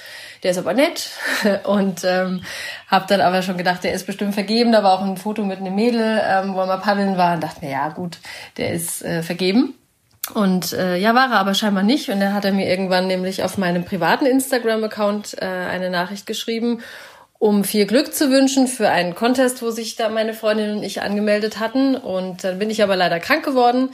der 0.43 0.51
ist 0.51 0.57
aber 0.57 0.74
nett 0.74 1.09
und 1.63 2.03
ähm, 2.03 2.43
habe 2.88 3.05
dann 3.07 3.21
aber 3.21 3.41
schon 3.41 3.57
gedacht, 3.57 3.86
der 3.86 3.93
ist 3.93 4.05
bestimmt 4.05 4.33
vergeben. 4.33 4.74
Da 4.74 4.83
war 4.83 5.00
auch 5.00 5.03
ein 5.03 5.17
Foto 5.17 5.45
mit 5.45 5.59
einem 5.59 5.75
Mädel, 5.75 6.21
ähm, 6.24 6.53
wo 6.55 6.59
er 6.59 6.67
mal 6.67 6.77
paddeln 6.77 7.17
war 7.17 7.36
und 7.36 7.43
dachte 7.43 7.63
mir, 7.63 7.71
ja 7.71 7.89
gut, 7.89 8.17
der 8.57 8.74
ist 8.74 9.01
äh, 9.03 9.24
vergeben. 9.24 9.78
Und 10.33 10.74
äh, 10.74 10.98
ja, 10.98 11.15
war 11.15 11.31
er 11.31 11.39
aber 11.39 11.53
scheinbar 11.53 11.83
nicht. 11.83 12.09
Und 12.09 12.19
dann 12.19 12.33
hat 12.33 12.45
er 12.45 12.51
mir 12.51 12.67
irgendwann 12.67 13.07
nämlich 13.07 13.43
auf 13.43 13.57
meinem 13.57 13.86
privaten 13.86 14.25
Instagram-Account 14.25 15.41
äh, 15.41 15.45
eine 15.45 15.89
Nachricht 15.89 16.25
geschrieben, 16.25 16.81
um 17.39 17.63
viel 17.63 17.86
Glück 17.86 18.13
zu 18.13 18.29
wünschen 18.29 18.67
für 18.67 18.89
einen 18.89 19.15
Contest, 19.15 19.62
wo 19.62 19.71
sich 19.71 19.95
da 19.95 20.09
meine 20.09 20.33
Freundin 20.33 20.77
und 20.77 20.83
ich 20.83 21.01
angemeldet 21.01 21.59
hatten. 21.59 21.95
Und 21.95 22.43
dann 22.43 22.59
bin 22.59 22.69
ich 22.69 22.83
aber 22.83 22.95
leider 22.95 23.19
krank 23.19 23.43
geworden 23.43 23.89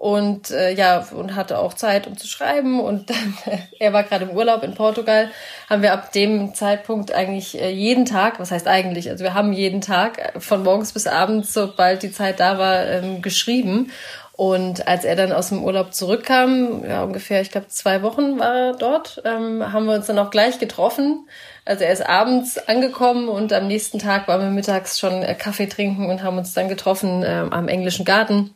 und 0.00 0.50
äh, 0.50 0.72
ja 0.72 1.06
und 1.12 1.36
hatte 1.36 1.58
auch 1.58 1.74
Zeit, 1.74 2.06
um 2.06 2.16
zu 2.16 2.26
schreiben. 2.26 2.80
Und 2.80 3.10
dann, 3.10 3.36
er 3.78 3.92
war 3.92 4.02
gerade 4.02 4.24
im 4.24 4.30
Urlaub 4.30 4.62
in 4.62 4.74
Portugal, 4.74 5.30
haben 5.68 5.82
wir 5.82 5.92
ab 5.92 6.10
dem 6.12 6.54
Zeitpunkt 6.54 7.12
eigentlich 7.12 7.60
äh, 7.60 7.70
jeden 7.70 8.06
Tag, 8.06 8.40
was 8.40 8.50
heißt 8.50 8.66
eigentlich, 8.66 9.10
also 9.10 9.22
wir 9.22 9.34
haben 9.34 9.52
jeden 9.52 9.82
Tag 9.82 10.18
äh, 10.18 10.40
von 10.40 10.62
morgens 10.62 10.92
bis 10.92 11.06
abends, 11.06 11.52
sobald 11.52 12.02
die 12.02 12.12
Zeit 12.12 12.40
da 12.40 12.56
war, 12.56 12.86
ähm, 12.86 13.20
geschrieben. 13.20 13.92
Und 14.40 14.88
als 14.88 15.04
er 15.04 15.16
dann 15.16 15.32
aus 15.32 15.50
dem 15.50 15.62
Urlaub 15.62 15.92
zurückkam, 15.92 16.82
ja 16.88 17.04
ungefähr, 17.04 17.42
ich 17.42 17.50
glaube 17.50 17.68
zwei 17.68 18.00
Wochen 18.00 18.38
war 18.38 18.54
er 18.54 18.72
dort, 18.72 19.20
ähm, 19.26 19.70
haben 19.70 19.84
wir 19.84 19.92
uns 19.92 20.06
dann 20.06 20.18
auch 20.18 20.30
gleich 20.30 20.58
getroffen. 20.58 21.28
Also 21.66 21.84
er 21.84 21.92
ist 21.92 22.08
abends 22.08 22.56
angekommen 22.56 23.28
und 23.28 23.52
am 23.52 23.66
nächsten 23.66 23.98
Tag 23.98 24.28
waren 24.28 24.40
wir 24.40 24.48
mittags 24.48 24.98
schon 24.98 25.22
äh, 25.22 25.34
Kaffee 25.34 25.66
trinken 25.66 26.08
und 26.08 26.22
haben 26.22 26.38
uns 26.38 26.54
dann 26.54 26.70
getroffen 26.70 27.22
äh, 27.22 27.44
am 27.50 27.68
englischen 27.68 28.06
Garten. 28.06 28.54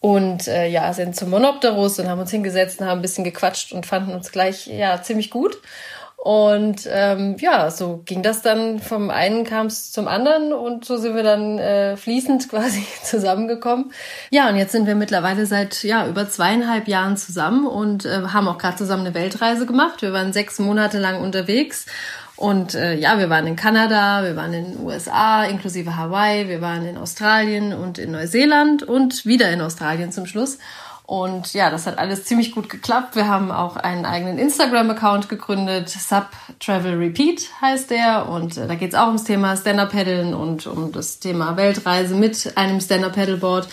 Und 0.00 0.48
äh, 0.48 0.66
ja, 0.66 0.92
sind 0.92 1.14
zum 1.14 1.30
Monopterus 1.30 2.00
und 2.00 2.08
haben 2.08 2.20
uns 2.20 2.32
hingesetzt 2.32 2.80
und 2.80 2.88
haben 2.88 2.98
ein 2.98 3.02
bisschen 3.02 3.22
gequatscht 3.22 3.72
und 3.72 3.86
fanden 3.86 4.12
uns 4.12 4.32
gleich 4.32 4.66
ja 4.66 5.00
ziemlich 5.00 5.30
gut. 5.30 5.56
Und 6.24 6.88
ähm, 6.90 7.36
ja, 7.38 7.70
so 7.70 8.00
ging 8.06 8.22
das 8.22 8.40
dann 8.40 8.78
vom 8.78 9.10
einen 9.10 9.44
kam 9.44 9.66
es 9.66 9.92
zum 9.92 10.08
anderen 10.08 10.54
und 10.54 10.86
so 10.86 10.96
sind 10.96 11.14
wir 11.14 11.22
dann 11.22 11.58
äh, 11.58 11.98
fließend 11.98 12.48
quasi 12.48 12.82
zusammengekommen. 13.02 13.92
Ja, 14.30 14.48
und 14.48 14.56
jetzt 14.56 14.72
sind 14.72 14.86
wir 14.86 14.94
mittlerweile 14.94 15.44
seit 15.44 15.84
ja 15.84 16.06
über 16.06 16.26
zweieinhalb 16.26 16.88
Jahren 16.88 17.18
zusammen 17.18 17.66
und 17.66 18.06
äh, 18.06 18.22
haben 18.32 18.48
auch 18.48 18.56
gerade 18.56 18.76
zusammen 18.78 19.04
eine 19.04 19.14
Weltreise 19.14 19.66
gemacht. 19.66 20.00
Wir 20.00 20.14
waren 20.14 20.32
sechs 20.32 20.58
Monate 20.58 20.98
lang 20.98 21.20
unterwegs. 21.20 21.84
Und 22.36 22.74
äh, 22.74 22.94
ja, 22.94 23.18
wir 23.18 23.28
waren 23.28 23.46
in 23.46 23.54
Kanada, 23.54 24.24
wir 24.24 24.34
waren 24.34 24.54
in 24.54 24.72
den 24.72 24.80
USA, 24.82 25.44
inklusive 25.44 25.94
Hawaii, 25.94 26.48
wir 26.48 26.62
waren 26.62 26.86
in 26.86 26.96
Australien 26.96 27.74
und 27.74 27.98
in 27.98 28.12
Neuseeland 28.12 28.82
und 28.82 29.26
wieder 29.26 29.52
in 29.52 29.60
Australien 29.60 30.10
zum 30.10 30.24
Schluss. 30.24 30.56
Und 31.06 31.52
ja, 31.52 31.70
das 31.70 31.86
hat 31.86 31.98
alles 31.98 32.24
ziemlich 32.24 32.52
gut 32.52 32.70
geklappt. 32.70 33.14
Wir 33.14 33.28
haben 33.28 33.52
auch 33.52 33.76
einen 33.76 34.06
eigenen 34.06 34.38
Instagram-Account 34.38 35.28
gegründet. 35.28 35.90
Sub 35.90 36.28
Travel 36.60 36.94
Repeat 36.94 37.50
heißt 37.60 37.90
der. 37.90 38.28
Und 38.28 38.56
äh, 38.56 38.66
da 38.66 38.74
geht's 38.74 38.94
auch 38.94 39.08
ums 39.08 39.24
Thema 39.24 39.54
Stand-Up-Paddeln 39.54 40.32
und 40.32 40.66
um 40.66 40.92
das 40.92 41.20
Thema 41.20 41.58
Weltreise 41.58 42.14
mit 42.14 42.56
einem 42.56 42.80
Stand-Up-Paddleboard. 42.80 43.68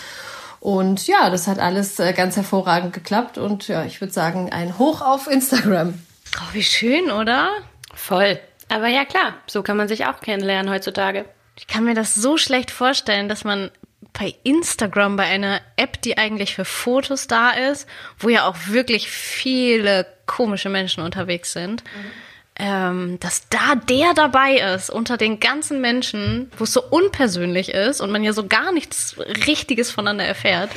Und 0.60 1.06
ja, 1.06 1.30
das 1.30 1.48
hat 1.48 1.58
alles 1.58 1.98
äh, 1.98 2.12
ganz 2.12 2.36
hervorragend 2.36 2.92
geklappt. 2.92 3.38
Und 3.38 3.66
ja, 3.66 3.84
ich 3.84 4.02
würde 4.02 4.12
sagen, 4.12 4.52
ein 4.52 4.78
Hoch 4.78 5.00
auf 5.00 5.26
Instagram. 5.26 5.94
Oh, 6.36 6.52
wie 6.52 6.62
schön, 6.62 7.10
oder? 7.10 7.48
Voll. 7.94 8.38
Aber 8.68 8.88
ja 8.88 9.06
klar, 9.06 9.34
so 9.46 9.62
kann 9.62 9.78
man 9.78 9.88
sich 9.88 10.04
auch 10.04 10.20
kennenlernen 10.20 10.70
heutzutage. 10.70 11.24
Ich 11.56 11.66
kann 11.66 11.84
mir 11.84 11.94
das 11.94 12.14
so 12.14 12.36
schlecht 12.36 12.70
vorstellen, 12.70 13.28
dass 13.28 13.44
man 13.44 13.70
bei 14.12 14.34
Instagram, 14.42 15.16
bei 15.16 15.24
einer 15.24 15.60
App, 15.76 16.00
die 16.02 16.18
eigentlich 16.18 16.54
für 16.54 16.64
Fotos 16.64 17.26
da 17.26 17.50
ist, 17.50 17.88
wo 18.18 18.28
ja 18.28 18.46
auch 18.46 18.56
wirklich 18.66 19.10
viele 19.10 20.06
komische 20.26 20.68
Menschen 20.68 21.02
unterwegs 21.02 21.52
sind, 21.52 21.84
mhm. 21.84 22.10
ähm, 22.56 23.20
dass 23.20 23.48
da 23.48 23.74
der 23.74 24.14
dabei 24.14 24.56
ist 24.74 24.90
unter 24.90 25.16
den 25.16 25.40
ganzen 25.40 25.80
Menschen, 25.80 26.50
wo 26.58 26.64
es 26.64 26.72
so 26.72 26.82
unpersönlich 26.82 27.70
ist 27.70 28.00
und 28.00 28.10
man 28.10 28.24
ja 28.24 28.32
so 28.32 28.46
gar 28.46 28.72
nichts 28.72 29.16
Richtiges 29.46 29.90
voneinander 29.90 30.24
erfährt 30.24 30.70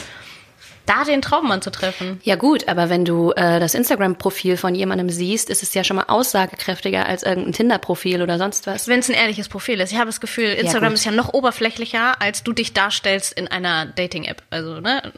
da 0.85 1.03
den 1.03 1.21
Traummann 1.21 1.61
zu 1.61 1.71
treffen. 1.71 2.19
Ja 2.23 2.35
gut, 2.35 2.67
aber 2.67 2.89
wenn 2.89 3.05
du 3.05 3.31
äh, 3.31 3.59
das 3.59 3.73
Instagram-Profil 3.73 4.57
von 4.57 4.75
jemandem 4.75 5.09
siehst, 5.09 5.49
ist 5.49 5.63
es 5.63 5.73
ja 5.73 5.83
schon 5.83 5.97
mal 5.97 6.05
aussagekräftiger 6.07 7.05
als 7.05 7.23
irgendein 7.23 7.53
Tinder-Profil 7.53 8.21
oder 8.21 8.37
sonst 8.37 8.67
was. 8.67 8.87
Wenn 8.87 8.99
es 8.99 9.09
ein 9.09 9.15
ehrliches 9.15 9.49
Profil 9.49 9.79
ist. 9.79 9.91
Ich 9.91 9.97
habe 9.97 10.07
das 10.07 10.21
Gefühl, 10.21 10.45
Instagram 10.45 10.91
ja, 10.91 10.95
ist 10.95 11.05
ja 11.05 11.11
noch 11.11 11.33
oberflächlicher, 11.33 12.21
als 12.21 12.43
du 12.43 12.53
dich 12.53 12.73
darstellst 12.73 13.33
in 13.33 13.47
einer 13.47 13.85
Dating-App. 13.85 14.43
Also, 14.49 14.79
ne? 14.79 15.13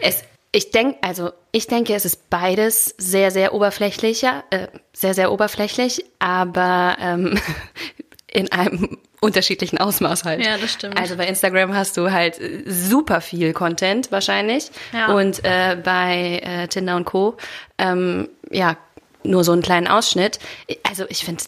Es, 0.00 0.24
ich 0.52 0.70
denke, 0.70 0.98
also 1.02 1.30
ich 1.52 1.66
denke, 1.66 1.94
es 1.94 2.04
ist 2.04 2.30
beides 2.30 2.94
sehr, 2.98 3.30
sehr 3.30 3.54
oberflächlicher, 3.54 4.44
äh, 4.50 4.68
sehr, 4.92 5.14
sehr 5.14 5.32
oberflächlich, 5.32 6.04
aber 6.18 6.96
ähm, 7.00 7.38
in 8.32 8.50
einem 8.52 8.98
unterschiedlichen 9.20 9.78
Ausmaß 9.78 10.24
halt. 10.24 10.44
Ja, 10.44 10.56
das 10.56 10.72
stimmt. 10.72 10.98
Also 10.98 11.16
bei 11.16 11.26
Instagram 11.26 11.74
hast 11.74 11.96
du 11.96 12.10
halt 12.10 12.40
super 12.66 13.20
viel 13.20 13.52
Content 13.52 14.10
wahrscheinlich 14.10 14.70
ja. 14.92 15.12
und 15.12 15.44
äh, 15.44 15.76
bei 15.82 16.40
äh, 16.42 16.68
Tinder 16.68 16.96
und 16.96 17.04
Co. 17.04 17.36
Ähm, 17.78 18.28
ja 18.50 18.76
nur 19.22 19.44
so 19.44 19.52
einen 19.52 19.62
kleinen 19.62 19.86
Ausschnitt. 19.86 20.38
Also 20.82 21.04
ich 21.08 21.24
finde, 21.24 21.44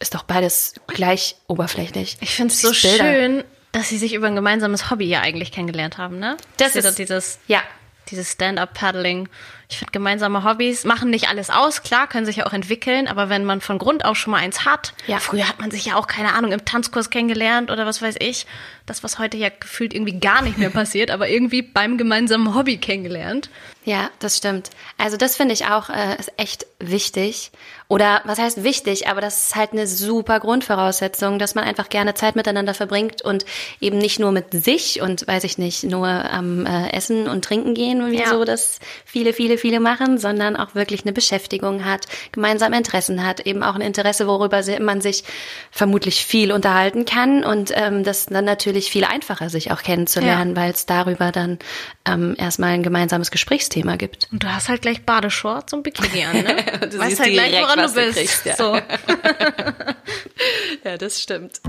ist 0.00 0.14
doch 0.14 0.24
beides 0.24 0.74
gleich 0.88 1.36
oberflächlich. 1.46 2.16
Ich 2.20 2.34
finde 2.34 2.52
es 2.52 2.60
so 2.60 2.72
Bilder. 2.72 3.04
schön, 3.04 3.44
dass 3.70 3.88
sie 3.88 3.98
sich 3.98 4.14
über 4.14 4.26
ein 4.26 4.34
gemeinsames 4.34 4.90
Hobby 4.90 5.06
ja 5.06 5.20
eigentlich 5.20 5.52
kennengelernt 5.52 5.98
haben, 5.98 6.18
ne? 6.18 6.36
Das, 6.56 6.72
das 6.72 6.84
ist 6.84 6.98
dieses 6.98 7.38
ja 7.46 7.62
dieses 8.10 8.32
Stand-up-Paddling. 8.32 9.28
Ich 9.68 9.78
finde, 9.78 9.92
gemeinsame 9.92 10.44
Hobbys 10.44 10.84
machen 10.84 11.10
nicht 11.10 11.28
alles 11.28 11.50
aus. 11.50 11.82
Klar, 11.82 12.06
können 12.06 12.26
sich 12.26 12.36
ja 12.36 12.46
auch 12.46 12.52
entwickeln, 12.52 13.08
aber 13.08 13.28
wenn 13.28 13.44
man 13.44 13.60
von 13.60 13.78
Grund 13.78 14.04
auf 14.04 14.16
schon 14.16 14.32
mal 14.32 14.38
eins 14.38 14.64
hat, 14.64 14.92
ja. 15.06 15.18
früher 15.18 15.48
hat 15.48 15.60
man 15.60 15.70
sich 15.70 15.86
ja 15.86 15.96
auch, 15.96 16.06
keine 16.06 16.34
Ahnung, 16.34 16.52
im 16.52 16.64
Tanzkurs 16.64 17.10
kennengelernt 17.10 17.70
oder 17.70 17.86
was 17.86 18.02
weiß 18.02 18.16
ich. 18.18 18.46
Das, 18.86 19.02
was 19.02 19.18
heute 19.18 19.36
ja 19.36 19.48
gefühlt 19.48 19.94
irgendwie 19.94 20.18
gar 20.18 20.42
nicht 20.42 20.58
mehr 20.58 20.70
passiert, 20.70 21.10
aber 21.10 21.28
irgendwie 21.28 21.62
beim 21.62 21.96
gemeinsamen 21.96 22.54
Hobby 22.54 22.76
kennengelernt. 22.76 23.48
Ja, 23.84 24.10
das 24.20 24.36
stimmt. 24.36 24.70
Also 24.96 25.16
das 25.16 25.36
finde 25.36 25.54
ich 25.54 25.66
auch 25.66 25.88
äh, 25.88 26.16
ist 26.18 26.32
echt 26.36 26.66
wichtig. 26.78 27.50
Oder 27.92 28.22
was 28.24 28.38
heißt 28.38 28.64
wichtig, 28.64 29.08
aber 29.08 29.20
das 29.20 29.48
ist 29.48 29.54
halt 29.54 29.72
eine 29.72 29.86
super 29.86 30.40
Grundvoraussetzung, 30.40 31.38
dass 31.38 31.54
man 31.54 31.64
einfach 31.64 31.90
gerne 31.90 32.14
Zeit 32.14 32.36
miteinander 32.36 32.72
verbringt 32.72 33.20
und 33.20 33.44
eben 33.80 33.98
nicht 33.98 34.18
nur 34.18 34.32
mit 34.32 34.46
sich 34.52 35.02
und 35.02 35.26
weiß 35.28 35.44
ich 35.44 35.58
nicht, 35.58 35.84
nur 35.84 36.08
am 36.08 36.64
äh, 36.64 36.90
Essen 36.92 37.28
und 37.28 37.44
Trinken 37.44 37.74
gehen, 37.74 38.10
wie 38.10 38.20
ja. 38.20 38.30
so 38.30 38.44
das 38.44 38.78
viele, 39.04 39.34
viele, 39.34 39.58
viele 39.58 39.78
machen, 39.78 40.16
sondern 40.16 40.56
auch 40.56 40.74
wirklich 40.74 41.02
eine 41.02 41.12
Beschäftigung 41.12 41.84
hat, 41.84 42.06
gemeinsam 42.32 42.72
Interessen 42.72 43.26
hat, 43.26 43.40
eben 43.40 43.62
auch 43.62 43.74
ein 43.74 43.82
Interesse, 43.82 44.26
worüber 44.26 44.62
man 44.80 45.02
sich 45.02 45.24
vermutlich 45.70 46.24
viel 46.24 46.50
unterhalten 46.50 47.04
kann 47.04 47.44
und 47.44 47.72
ähm, 47.74 48.04
das 48.04 48.24
dann 48.24 48.46
natürlich 48.46 48.90
viel 48.90 49.04
einfacher, 49.04 49.50
sich 49.50 49.70
auch 49.70 49.82
kennenzulernen, 49.82 50.56
ja. 50.56 50.62
weil 50.62 50.70
es 50.70 50.86
darüber 50.86 51.30
dann 51.30 51.58
ähm, 52.06 52.36
erstmal 52.38 52.70
ein 52.70 52.82
gemeinsames 52.82 53.30
Gesprächsthema 53.72 53.96
gibt. 53.96 54.28
Und 54.32 54.42
du 54.42 54.52
hast 54.52 54.68
halt 54.68 54.82
gleich 54.82 55.04
Badeshorts 55.04 55.72
und 55.72 55.82
Bikini 55.82 56.24
an, 56.24 56.36
ne? 56.36 56.56
du 56.90 56.98
weißt 56.98 57.20
halt 57.20 57.32
gleich, 57.32 57.54
woran 57.54 57.78
du 57.78 57.92
bist. 57.92 57.96
Du 57.96 58.12
kriegst, 58.12 58.46
ja. 58.46 58.56
So. 58.56 58.76
ja, 60.84 60.98
das 60.98 61.20
stimmt. 61.20 61.60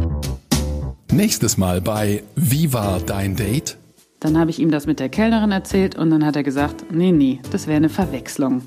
Nächstes 1.12 1.58
Mal 1.58 1.82
bei 1.82 2.24
Wie 2.36 2.74
war 2.74 3.00
dein 3.00 3.36
Date? 3.36 3.78
Dann 4.20 4.39
habe 4.39 4.52
ich 4.52 4.60
ihm 4.60 4.72
das 4.72 4.86
mit 4.86 5.00
der 5.00 5.10
Kellnerin 5.10 5.52
erzählt 5.52 5.96
und 5.96 6.10
dann 6.10 6.26
hat 6.26 6.36
er 6.36 6.44
gesagt, 6.44 6.92
nee, 6.92 7.12
nee, 7.12 7.39
das 7.52 7.68
wäre 7.68 7.78
eine 7.78 7.89
Verwechslung. 7.89 8.63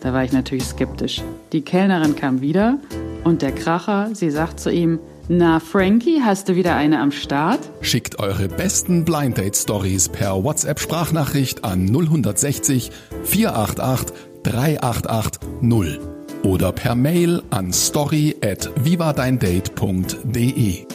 Da 0.00 0.12
war 0.12 0.22
ich 0.22 0.32
natürlich 0.32 0.64
skeptisch. 0.64 1.22
Die 1.52 1.62
Kellnerin 1.62 2.14
kam 2.14 2.40
wieder 2.40 2.78
und 3.24 3.42
der 3.42 3.52
Kracher, 3.52 4.10
sie 4.12 4.30
sagt 4.30 4.60
zu 4.60 4.70
ihm, 4.70 5.00
na 5.28 5.60
Frankie, 5.60 6.22
hast 6.22 6.48
du 6.48 6.56
wieder 6.56 6.74
eine 6.74 7.00
am 7.00 7.12
Start? 7.12 7.60
Schickt 7.80 8.18
eure 8.18 8.48
besten 8.48 9.04
Blind 9.04 9.38
Date 9.38 9.56
Stories 9.56 10.08
per 10.08 10.42
WhatsApp 10.42 10.80
Sprachnachricht 10.80 11.64
an 11.64 11.86
0160 11.86 12.90
488 13.24 14.16
388 14.42 15.40
0 15.60 16.00
oder 16.42 16.72
per 16.72 16.94
Mail 16.94 17.42
an 17.50 17.72
story 17.72 18.36
at 18.42 18.70
vivadeindate.de. 18.82 20.86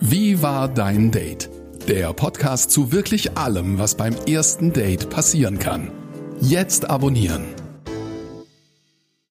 Wie 0.00 0.42
war 0.42 0.68
dein 0.68 1.10
Date? 1.10 1.50
Der 1.88 2.12
Podcast 2.12 2.70
zu 2.70 2.92
wirklich 2.92 3.36
allem, 3.36 3.78
was 3.78 3.96
beim 3.96 4.14
ersten 4.26 4.72
Date 4.72 5.08
passieren 5.08 5.58
kann. 5.58 5.90
Jetzt 6.40 6.90
abonnieren. 6.90 7.44